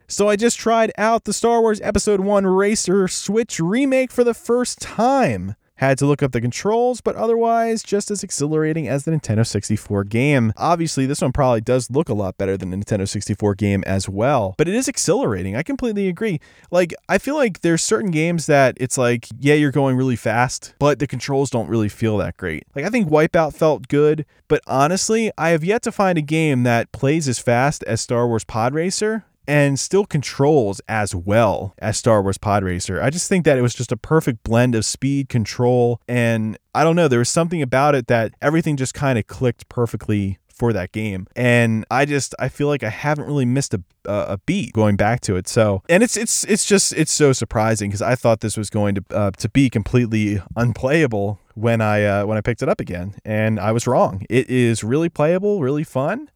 so 0.08 0.28
I 0.28 0.36
just 0.36 0.58
tried 0.58 0.90
out 0.96 1.24
the 1.24 1.34
Star 1.34 1.60
Wars 1.60 1.82
Episode 1.82 2.20
1 2.20 2.46
Racer 2.46 3.08
Switch 3.08 3.60
remake 3.60 4.10
for 4.10 4.24
the 4.24 4.32
first 4.32 4.80
time. 4.80 5.54
Had 5.74 5.98
to 5.98 6.06
look 6.06 6.24
up 6.24 6.32
the 6.32 6.40
controls, 6.40 7.00
but 7.00 7.14
otherwise 7.14 7.84
just 7.84 8.10
as 8.10 8.24
exhilarating 8.24 8.88
as 8.88 9.04
the 9.04 9.12
Nintendo 9.12 9.46
64 9.46 10.04
game. 10.04 10.52
Obviously, 10.56 11.04
this 11.04 11.20
one 11.20 11.30
probably 11.30 11.60
does 11.60 11.90
look 11.90 12.08
a 12.08 12.14
lot 12.14 12.36
better 12.38 12.56
than 12.56 12.70
the 12.70 12.76
Nintendo 12.78 13.06
64 13.06 13.54
game 13.54 13.84
as 13.86 14.08
well, 14.08 14.54
but 14.56 14.66
it 14.66 14.74
is 14.74 14.88
exhilarating. 14.88 15.54
I 15.54 15.62
completely 15.62 16.08
agree. 16.08 16.40
Like, 16.72 16.94
I 17.08 17.18
feel 17.18 17.36
like 17.36 17.60
there's 17.60 17.82
certain 17.82 18.10
games 18.10 18.46
that 18.46 18.76
it's 18.80 18.98
like, 18.98 19.28
yeah, 19.38 19.54
you're 19.54 19.70
going 19.70 19.96
really 19.96 20.16
fast, 20.16 20.74
but 20.80 20.98
the 20.98 21.06
controls 21.06 21.50
don't 21.50 21.68
really 21.68 21.90
feel 21.90 22.16
that 22.16 22.38
great. 22.38 22.64
Like, 22.74 22.86
I 22.86 22.88
think 22.88 23.08
Wipeout 23.08 23.54
felt 23.54 23.86
good, 23.88 24.24
but 24.48 24.62
honestly, 24.66 25.30
I 25.36 25.50
have 25.50 25.62
yet 25.62 25.82
to 25.82 25.92
find 25.92 26.16
a 26.16 26.22
game 26.22 26.64
that 26.64 26.90
plays 26.90 27.28
as 27.28 27.38
fast 27.38 27.84
as 27.84 28.00
Star 28.00 28.26
Wars 28.26 28.42
Pod 28.42 28.74
Racer 28.74 29.26
and 29.48 29.80
still 29.80 30.04
controls 30.04 30.80
as 30.88 31.14
well 31.14 31.74
as 31.78 31.96
Star 31.96 32.22
Wars 32.22 32.38
Pod 32.38 32.62
Racer. 32.62 33.02
I 33.02 33.08
just 33.08 33.28
think 33.28 33.46
that 33.46 33.58
it 33.58 33.62
was 33.62 33.74
just 33.74 33.90
a 33.90 33.96
perfect 33.96 34.44
blend 34.44 34.74
of 34.74 34.84
speed, 34.84 35.30
control, 35.30 36.00
and 36.06 36.58
I 36.74 36.84
don't 36.84 36.94
know, 36.94 37.08
there 37.08 37.18
was 37.18 37.30
something 37.30 37.62
about 37.62 37.94
it 37.94 38.06
that 38.08 38.34
everything 38.42 38.76
just 38.76 38.92
kind 38.92 39.18
of 39.18 39.26
clicked 39.26 39.68
perfectly 39.70 40.38
for 40.58 40.72
that 40.72 40.92
game. 40.92 41.26
And 41.34 41.86
I 41.90 42.04
just 42.04 42.34
I 42.38 42.48
feel 42.48 42.66
like 42.66 42.82
I 42.82 42.90
haven't 42.90 43.26
really 43.26 43.46
missed 43.46 43.72
a 43.72 43.82
a 44.04 44.38
beat 44.46 44.72
going 44.72 44.96
back 44.96 45.20
to 45.22 45.36
it. 45.36 45.46
So, 45.48 45.82
and 45.88 46.02
it's 46.02 46.16
it's 46.16 46.44
it's 46.44 46.64
just 46.64 46.92
it's 46.94 47.12
so 47.12 47.32
surprising 47.32 47.90
because 47.90 48.02
I 48.02 48.14
thought 48.14 48.40
this 48.40 48.56
was 48.56 48.70
going 48.70 48.96
to 48.96 49.04
uh, 49.10 49.30
to 49.32 49.48
be 49.48 49.70
completely 49.70 50.42
unplayable 50.56 51.40
when 51.54 51.80
I 51.80 52.04
uh, 52.04 52.26
when 52.26 52.36
I 52.38 52.40
picked 52.40 52.62
it 52.62 52.68
up 52.68 52.80
again, 52.80 53.14
and 53.24 53.60
I 53.60 53.72
was 53.72 53.86
wrong. 53.86 54.24
It 54.28 54.50
is 54.50 54.82
really 54.82 55.08
playable, 55.08 55.60
really 55.60 55.84
fun. 55.84 56.30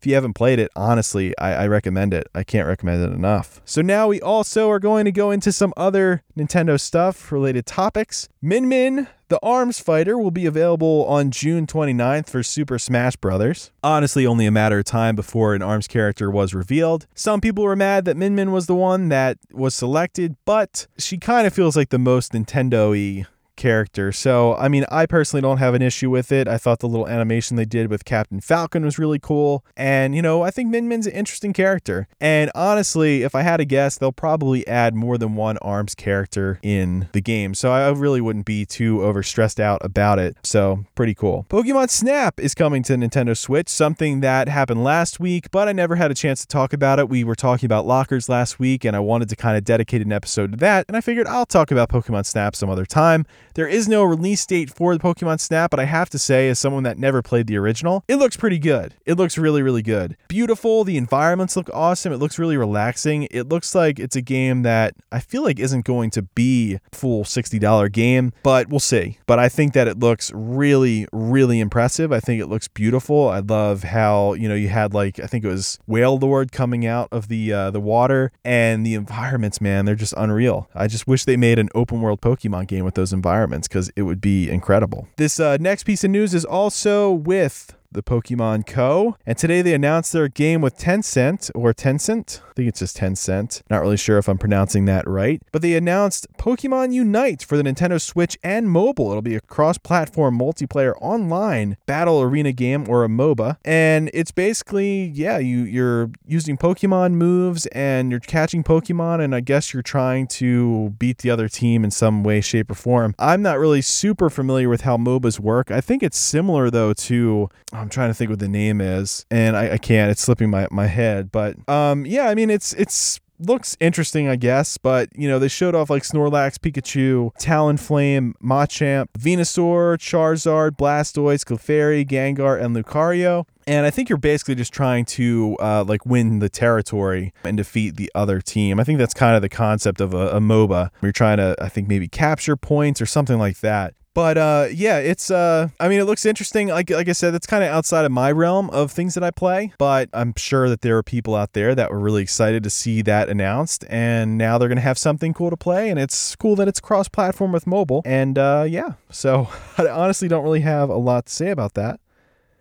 If 0.00 0.06
you 0.06 0.14
haven't 0.14 0.32
played 0.32 0.58
it, 0.58 0.70
honestly, 0.74 1.36
I, 1.36 1.64
I, 1.64 1.66
recommend 1.66 2.14
it. 2.14 2.26
I 2.34 2.42
can't 2.42 2.66
recommend 2.66 3.02
it 3.02 3.12
enough. 3.12 3.60
So 3.66 3.82
now 3.82 4.08
we 4.08 4.18
also 4.18 4.70
are 4.70 4.78
going 4.78 5.04
to 5.04 5.12
go 5.12 5.30
into 5.30 5.52
some 5.52 5.74
other 5.76 6.22
Nintendo 6.34 6.80
stuff 6.80 7.30
related 7.30 7.66
topics. 7.66 8.26
Min 8.40 8.66
Min, 8.66 9.08
the 9.28 9.38
Arms 9.42 9.78
Fighter, 9.78 10.16
will 10.16 10.30
be 10.30 10.46
available 10.46 11.04
on 11.04 11.30
June 11.30 11.66
29th 11.66 12.30
for 12.30 12.42
Super 12.42 12.78
Smash 12.78 13.16
Bros. 13.16 13.72
Honestly, 13.82 14.26
only 14.26 14.46
a 14.46 14.50
matter 14.50 14.78
of 14.78 14.86
time 14.86 15.14
before 15.14 15.54
an 15.54 15.60
Arms 15.60 15.86
character 15.86 16.30
was 16.30 16.54
revealed. 16.54 17.06
Some 17.14 17.42
people 17.42 17.64
were 17.64 17.76
mad 17.76 18.06
that 18.06 18.16
Min 18.16 18.34
Min 18.34 18.52
was 18.52 18.68
the 18.68 18.74
one 18.74 19.10
that 19.10 19.36
was 19.52 19.74
selected, 19.74 20.34
but 20.46 20.86
she 20.96 21.18
kind 21.18 21.46
of 21.46 21.52
feels 21.52 21.76
like 21.76 21.90
the 21.90 21.98
most 21.98 22.32
Nintendo 22.32 22.92
y 22.92 23.26
character. 23.60 24.10
So, 24.10 24.56
I 24.56 24.68
mean, 24.68 24.86
I 24.90 25.04
personally 25.04 25.42
don't 25.42 25.58
have 25.58 25.74
an 25.74 25.82
issue 25.82 26.08
with 26.08 26.32
it. 26.32 26.48
I 26.48 26.56
thought 26.56 26.80
the 26.80 26.88
little 26.88 27.06
animation 27.06 27.56
they 27.56 27.66
did 27.66 27.90
with 27.90 28.06
Captain 28.06 28.40
Falcon 28.40 28.84
was 28.84 28.98
really 28.98 29.18
cool. 29.18 29.64
And, 29.76 30.14
you 30.14 30.22
know, 30.22 30.42
I 30.42 30.50
think 30.50 30.70
Min 30.70 30.88
Min's 30.88 31.06
an 31.06 31.12
interesting 31.12 31.52
character. 31.52 32.08
And 32.20 32.50
honestly, 32.54 33.22
if 33.22 33.34
I 33.34 33.42
had 33.42 33.58
to 33.58 33.66
guess, 33.66 33.98
they'll 33.98 34.12
probably 34.12 34.66
add 34.66 34.94
more 34.94 35.18
than 35.18 35.36
one 35.36 35.58
ARMS 35.58 35.94
character 35.94 36.58
in 36.62 37.08
the 37.12 37.20
game. 37.20 37.54
So 37.54 37.70
I 37.70 37.90
really 37.90 38.22
wouldn't 38.22 38.46
be 38.46 38.64
too 38.64 38.98
overstressed 38.98 39.60
out 39.60 39.84
about 39.84 40.18
it. 40.18 40.38
So, 40.42 40.84
pretty 40.94 41.14
cool. 41.14 41.44
Pokemon 41.50 41.90
Snap 41.90 42.40
is 42.40 42.54
coming 42.54 42.82
to 42.84 42.94
Nintendo 42.94 43.36
Switch, 43.36 43.68
something 43.68 44.20
that 44.20 44.48
happened 44.48 44.82
last 44.82 45.20
week, 45.20 45.50
but 45.50 45.68
I 45.68 45.72
never 45.72 45.96
had 45.96 46.10
a 46.10 46.14
chance 46.14 46.40
to 46.40 46.46
talk 46.46 46.72
about 46.72 46.98
it. 46.98 47.10
We 47.10 47.24
were 47.24 47.34
talking 47.34 47.66
about 47.66 47.86
lockers 47.86 48.28
last 48.30 48.58
week, 48.58 48.86
and 48.86 48.96
I 48.96 49.00
wanted 49.00 49.28
to 49.28 49.36
kind 49.36 49.58
of 49.58 49.64
dedicate 49.64 50.00
an 50.00 50.12
episode 50.12 50.52
to 50.52 50.56
that. 50.58 50.86
And 50.88 50.96
I 50.96 51.02
figured 51.02 51.26
I'll 51.26 51.44
talk 51.44 51.70
about 51.70 51.90
Pokemon 51.90 52.24
Snap 52.24 52.56
some 52.56 52.70
other 52.70 52.86
time. 52.86 53.26
There 53.54 53.66
is 53.66 53.88
no 53.88 54.04
release 54.04 54.44
date 54.46 54.70
for 54.70 54.96
the 54.96 55.02
Pokemon 55.02 55.40
Snap, 55.40 55.70
but 55.70 55.80
I 55.80 55.84
have 55.84 56.08
to 56.10 56.18
say, 56.18 56.48
as 56.48 56.58
someone 56.58 56.84
that 56.84 56.98
never 56.98 57.22
played 57.22 57.46
the 57.46 57.56
original, 57.56 58.04
it 58.06 58.16
looks 58.16 58.36
pretty 58.36 58.58
good. 58.58 58.94
It 59.06 59.14
looks 59.14 59.36
really, 59.36 59.62
really 59.62 59.82
good. 59.82 60.16
Beautiful. 60.28 60.84
The 60.84 60.96
environments 60.96 61.56
look 61.56 61.68
awesome. 61.74 62.12
It 62.12 62.18
looks 62.18 62.38
really 62.38 62.56
relaxing. 62.56 63.26
It 63.30 63.48
looks 63.48 63.74
like 63.74 63.98
it's 63.98 64.16
a 64.16 64.22
game 64.22 64.62
that 64.62 64.94
I 65.10 65.20
feel 65.20 65.42
like 65.42 65.58
isn't 65.58 65.84
going 65.84 66.10
to 66.10 66.22
be 66.22 66.78
full 66.92 67.24
$60 67.24 67.92
game, 67.92 68.32
but 68.42 68.68
we'll 68.68 68.80
see. 68.80 69.18
But 69.26 69.38
I 69.38 69.48
think 69.48 69.72
that 69.72 69.88
it 69.88 69.98
looks 69.98 70.30
really, 70.32 71.06
really 71.12 71.60
impressive. 71.60 72.12
I 72.12 72.20
think 72.20 72.40
it 72.40 72.46
looks 72.46 72.68
beautiful. 72.68 73.28
I 73.28 73.40
love 73.40 73.82
how, 73.82 74.34
you 74.34 74.48
know, 74.48 74.54
you 74.54 74.68
had 74.68 74.94
like, 74.94 75.18
I 75.18 75.26
think 75.26 75.44
it 75.44 75.48
was 75.48 75.78
Wailord 75.88 76.52
coming 76.52 76.86
out 76.86 77.08
of 77.10 77.28
the 77.28 77.52
uh, 77.52 77.70
the 77.70 77.80
water 77.80 78.32
and 78.44 78.86
the 78.86 78.94
environments, 78.94 79.60
man, 79.60 79.84
they're 79.84 79.94
just 79.94 80.14
unreal. 80.16 80.68
I 80.74 80.86
just 80.86 81.06
wish 81.06 81.24
they 81.24 81.36
made 81.36 81.58
an 81.58 81.68
open 81.74 82.00
world 82.00 82.20
Pokemon 82.20 82.68
game 82.68 82.84
with 82.84 82.94
those 82.94 83.12
environments 83.12 83.39
environments 83.40 83.68
because 83.68 83.90
it 83.96 84.02
would 84.02 84.20
be 84.20 84.50
incredible. 84.50 85.08
This 85.16 85.40
uh, 85.40 85.56
next 85.60 85.84
piece 85.84 86.04
of 86.04 86.10
news 86.10 86.34
is 86.34 86.44
also 86.44 87.10
with 87.10 87.74
the 87.92 88.02
Pokemon 88.02 88.66
Co. 88.66 89.16
And 89.26 89.36
today 89.36 89.62
they 89.62 89.74
announced 89.74 90.12
their 90.12 90.28
game 90.28 90.60
with 90.60 90.78
Tencent 90.78 91.50
or 91.54 91.72
Tencent. 91.72 92.40
I 92.48 92.52
think 92.54 92.68
it's 92.68 92.80
just 92.80 92.96
Tencent. 92.96 93.62
Not 93.70 93.82
really 93.82 93.96
sure 93.96 94.18
if 94.18 94.28
I'm 94.28 94.38
pronouncing 94.38 94.84
that 94.84 95.06
right. 95.08 95.42
But 95.52 95.62
they 95.62 95.74
announced 95.74 96.26
Pokemon 96.38 96.92
Unite 96.92 97.42
for 97.42 97.56
the 97.56 97.62
Nintendo 97.62 98.00
Switch 98.00 98.38
and 98.42 98.70
mobile. 98.70 99.10
It'll 99.10 99.22
be 99.22 99.36
a 99.36 99.40
cross 99.40 99.78
platform 99.78 100.38
multiplayer 100.38 100.94
online 101.00 101.76
battle 101.86 102.20
arena 102.22 102.52
game 102.52 102.88
or 102.88 103.04
a 103.04 103.08
MOBA. 103.08 103.56
And 103.64 104.10
it's 104.14 104.30
basically, 104.30 105.06
yeah, 105.06 105.38
you, 105.38 105.60
you're 105.60 106.10
using 106.26 106.56
Pokemon 106.56 107.12
moves 107.12 107.66
and 107.66 108.10
you're 108.10 108.20
catching 108.20 108.62
Pokemon, 108.62 109.22
and 109.22 109.34
I 109.34 109.40
guess 109.40 109.72
you're 109.72 109.82
trying 109.82 110.26
to 110.28 110.90
beat 110.98 111.18
the 111.18 111.30
other 111.30 111.48
team 111.48 111.84
in 111.84 111.90
some 111.90 112.22
way, 112.22 112.40
shape, 112.40 112.70
or 112.70 112.74
form. 112.74 113.14
I'm 113.18 113.42
not 113.42 113.58
really 113.58 113.82
super 113.82 114.30
familiar 114.30 114.68
with 114.68 114.82
how 114.82 114.96
MOBAs 114.96 115.40
work. 115.40 115.70
I 115.70 115.80
think 115.80 116.02
it's 116.02 116.18
similar, 116.18 116.70
though, 116.70 116.92
to 116.92 117.48
I'm 117.80 117.88
trying 117.88 118.10
to 118.10 118.14
think 118.14 118.28
what 118.30 118.38
the 118.38 118.48
name 118.48 118.80
is, 118.80 119.24
and 119.30 119.56
I, 119.56 119.72
I 119.72 119.78
can't. 119.78 120.10
It's 120.10 120.20
slipping 120.20 120.50
my, 120.50 120.68
my 120.70 120.86
head. 120.86 121.32
But 121.32 121.56
um, 121.68 122.04
yeah, 122.04 122.28
I 122.28 122.34
mean, 122.34 122.50
it's 122.50 122.74
it's 122.74 123.20
looks 123.38 123.76
interesting, 123.80 124.28
I 124.28 124.36
guess. 124.36 124.76
But 124.76 125.08
you 125.14 125.28
know, 125.28 125.38
they 125.38 125.48
showed 125.48 125.74
off 125.74 125.88
like 125.88 126.02
Snorlax, 126.02 126.58
Pikachu, 126.58 127.32
Talonflame, 127.40 128.34
Machamp, 128.42 129.06
Venusaur, 129.18 129.96
Charizard, 129.96 130.72
Blastoise, 130.72 131.44
Clefairy, 131.44 132.06
Gengar, 132.06 132.62
and 132.62 132.76
Lucario. 132.76 133.46
And 133.66 133.86
I 133.86 133.90
think 133.90 134.08
you're 134.08 134.18
basically 134.18 134.56
just 134.56 134.72
trying 134.72 135.04
to 135.06 135.56
uh, 135.60 135.84
like 135.86 136.04
win 136.04 136.40
the 136.40 136.48
territory 136.48 137.32
and 137.44 137.56
defeat 137.56 137.96
the 137.96 138.10
other 138.14 138.40
team. 138.40 138.80
I 138.80 138.84
think 138.84 138.98
that's 138.98 139.14
kind 139.14 139.36
of 139.36 139.42
the 139.42 139.48
concept 139.48 140.00
of 140.00 140.12
a, 140.12 140.28
a 140.28 140.40
MOBA. 140.40 140.90
You're 141.02 141.12
trying 141.12 141.38
to, 141.38 141.56
I 141.60 141.68
think, 141.68 141.88
maybe 141.88 142.08
capture 142.08 142.56
points 142.56 143.00
or 143.00 143.06
something 143.06 143.38
like 143.38 143.60
that. 143.60 143.94
But 144.20 144.36
uh, 144.36 144.66
yeah, 144.70 144.98
it's 144.98 145.30
uh, 145.30 145.68
I 145.80 145.88
mean, 145.88 145.98
it 145.98 146.04
looks 146.04 146.26
interesting. 146.26 146.68
Like 146.68 146.90
like 146.90 147.08
I 147.08 147.12
said, 147.12 147.34
it's 147.34 147.46
kind 147.46 147.64
of 147.64 147.70
outside 147.70 148.04
of 148.04 148.12
my 148.12 148.30
realm 148.30 148.68
of 148.68 148.92
things 148.92 149.14
that 149.14 149.24
I 149.24 149.30
play. 149.30 149.72
But 149.78 150.10
I'm 150.12 150.34
sure 150.36 150.68
that 150.68 150.82
there 150.82 150.98
are 150.98 151.02
people 151.02 151.34
out 151.34 151.54
there 151.54 151.74
that 151.74 151.90
were 151.90 151.98
really 151.98 152.20
excited 152.20 152.62
to 152.64 152.68
see 152.68 153.00
that 153.00 153.30
announced, 153.30 153.86
and 153.88 154.36
now 154.36 154.58
they're 154.58 154.68
gonna 154.68 154.82
have 154.82 154.98
something 154.98 155.32
cool 155.32 155.48
to 155.48 155.56
play. 155.56 155.88
And 155.88 155.98
it's 155.98 156.36
cool 156.36 156.54
that 156.56 156.68
it's 156.68 156.80
cross-platform 156.80 157.50
with 157.50 157.66
mobile. 157.66 158.02
And 158.04 158.36
uh, 158.36 158.66
yeah, 158.68 158.92
so 159.10 159.48
I 159.78 159.88
honestly 159.88 160.28
don't 160.28 160.44
really 160.44 160.60
have 160.60 160.90
a 160.90 160.98
lot 160.98 161.24
to 161.24 161.32
say 161.32 161.48
about 161.48 161.72
that. 161.72 161.98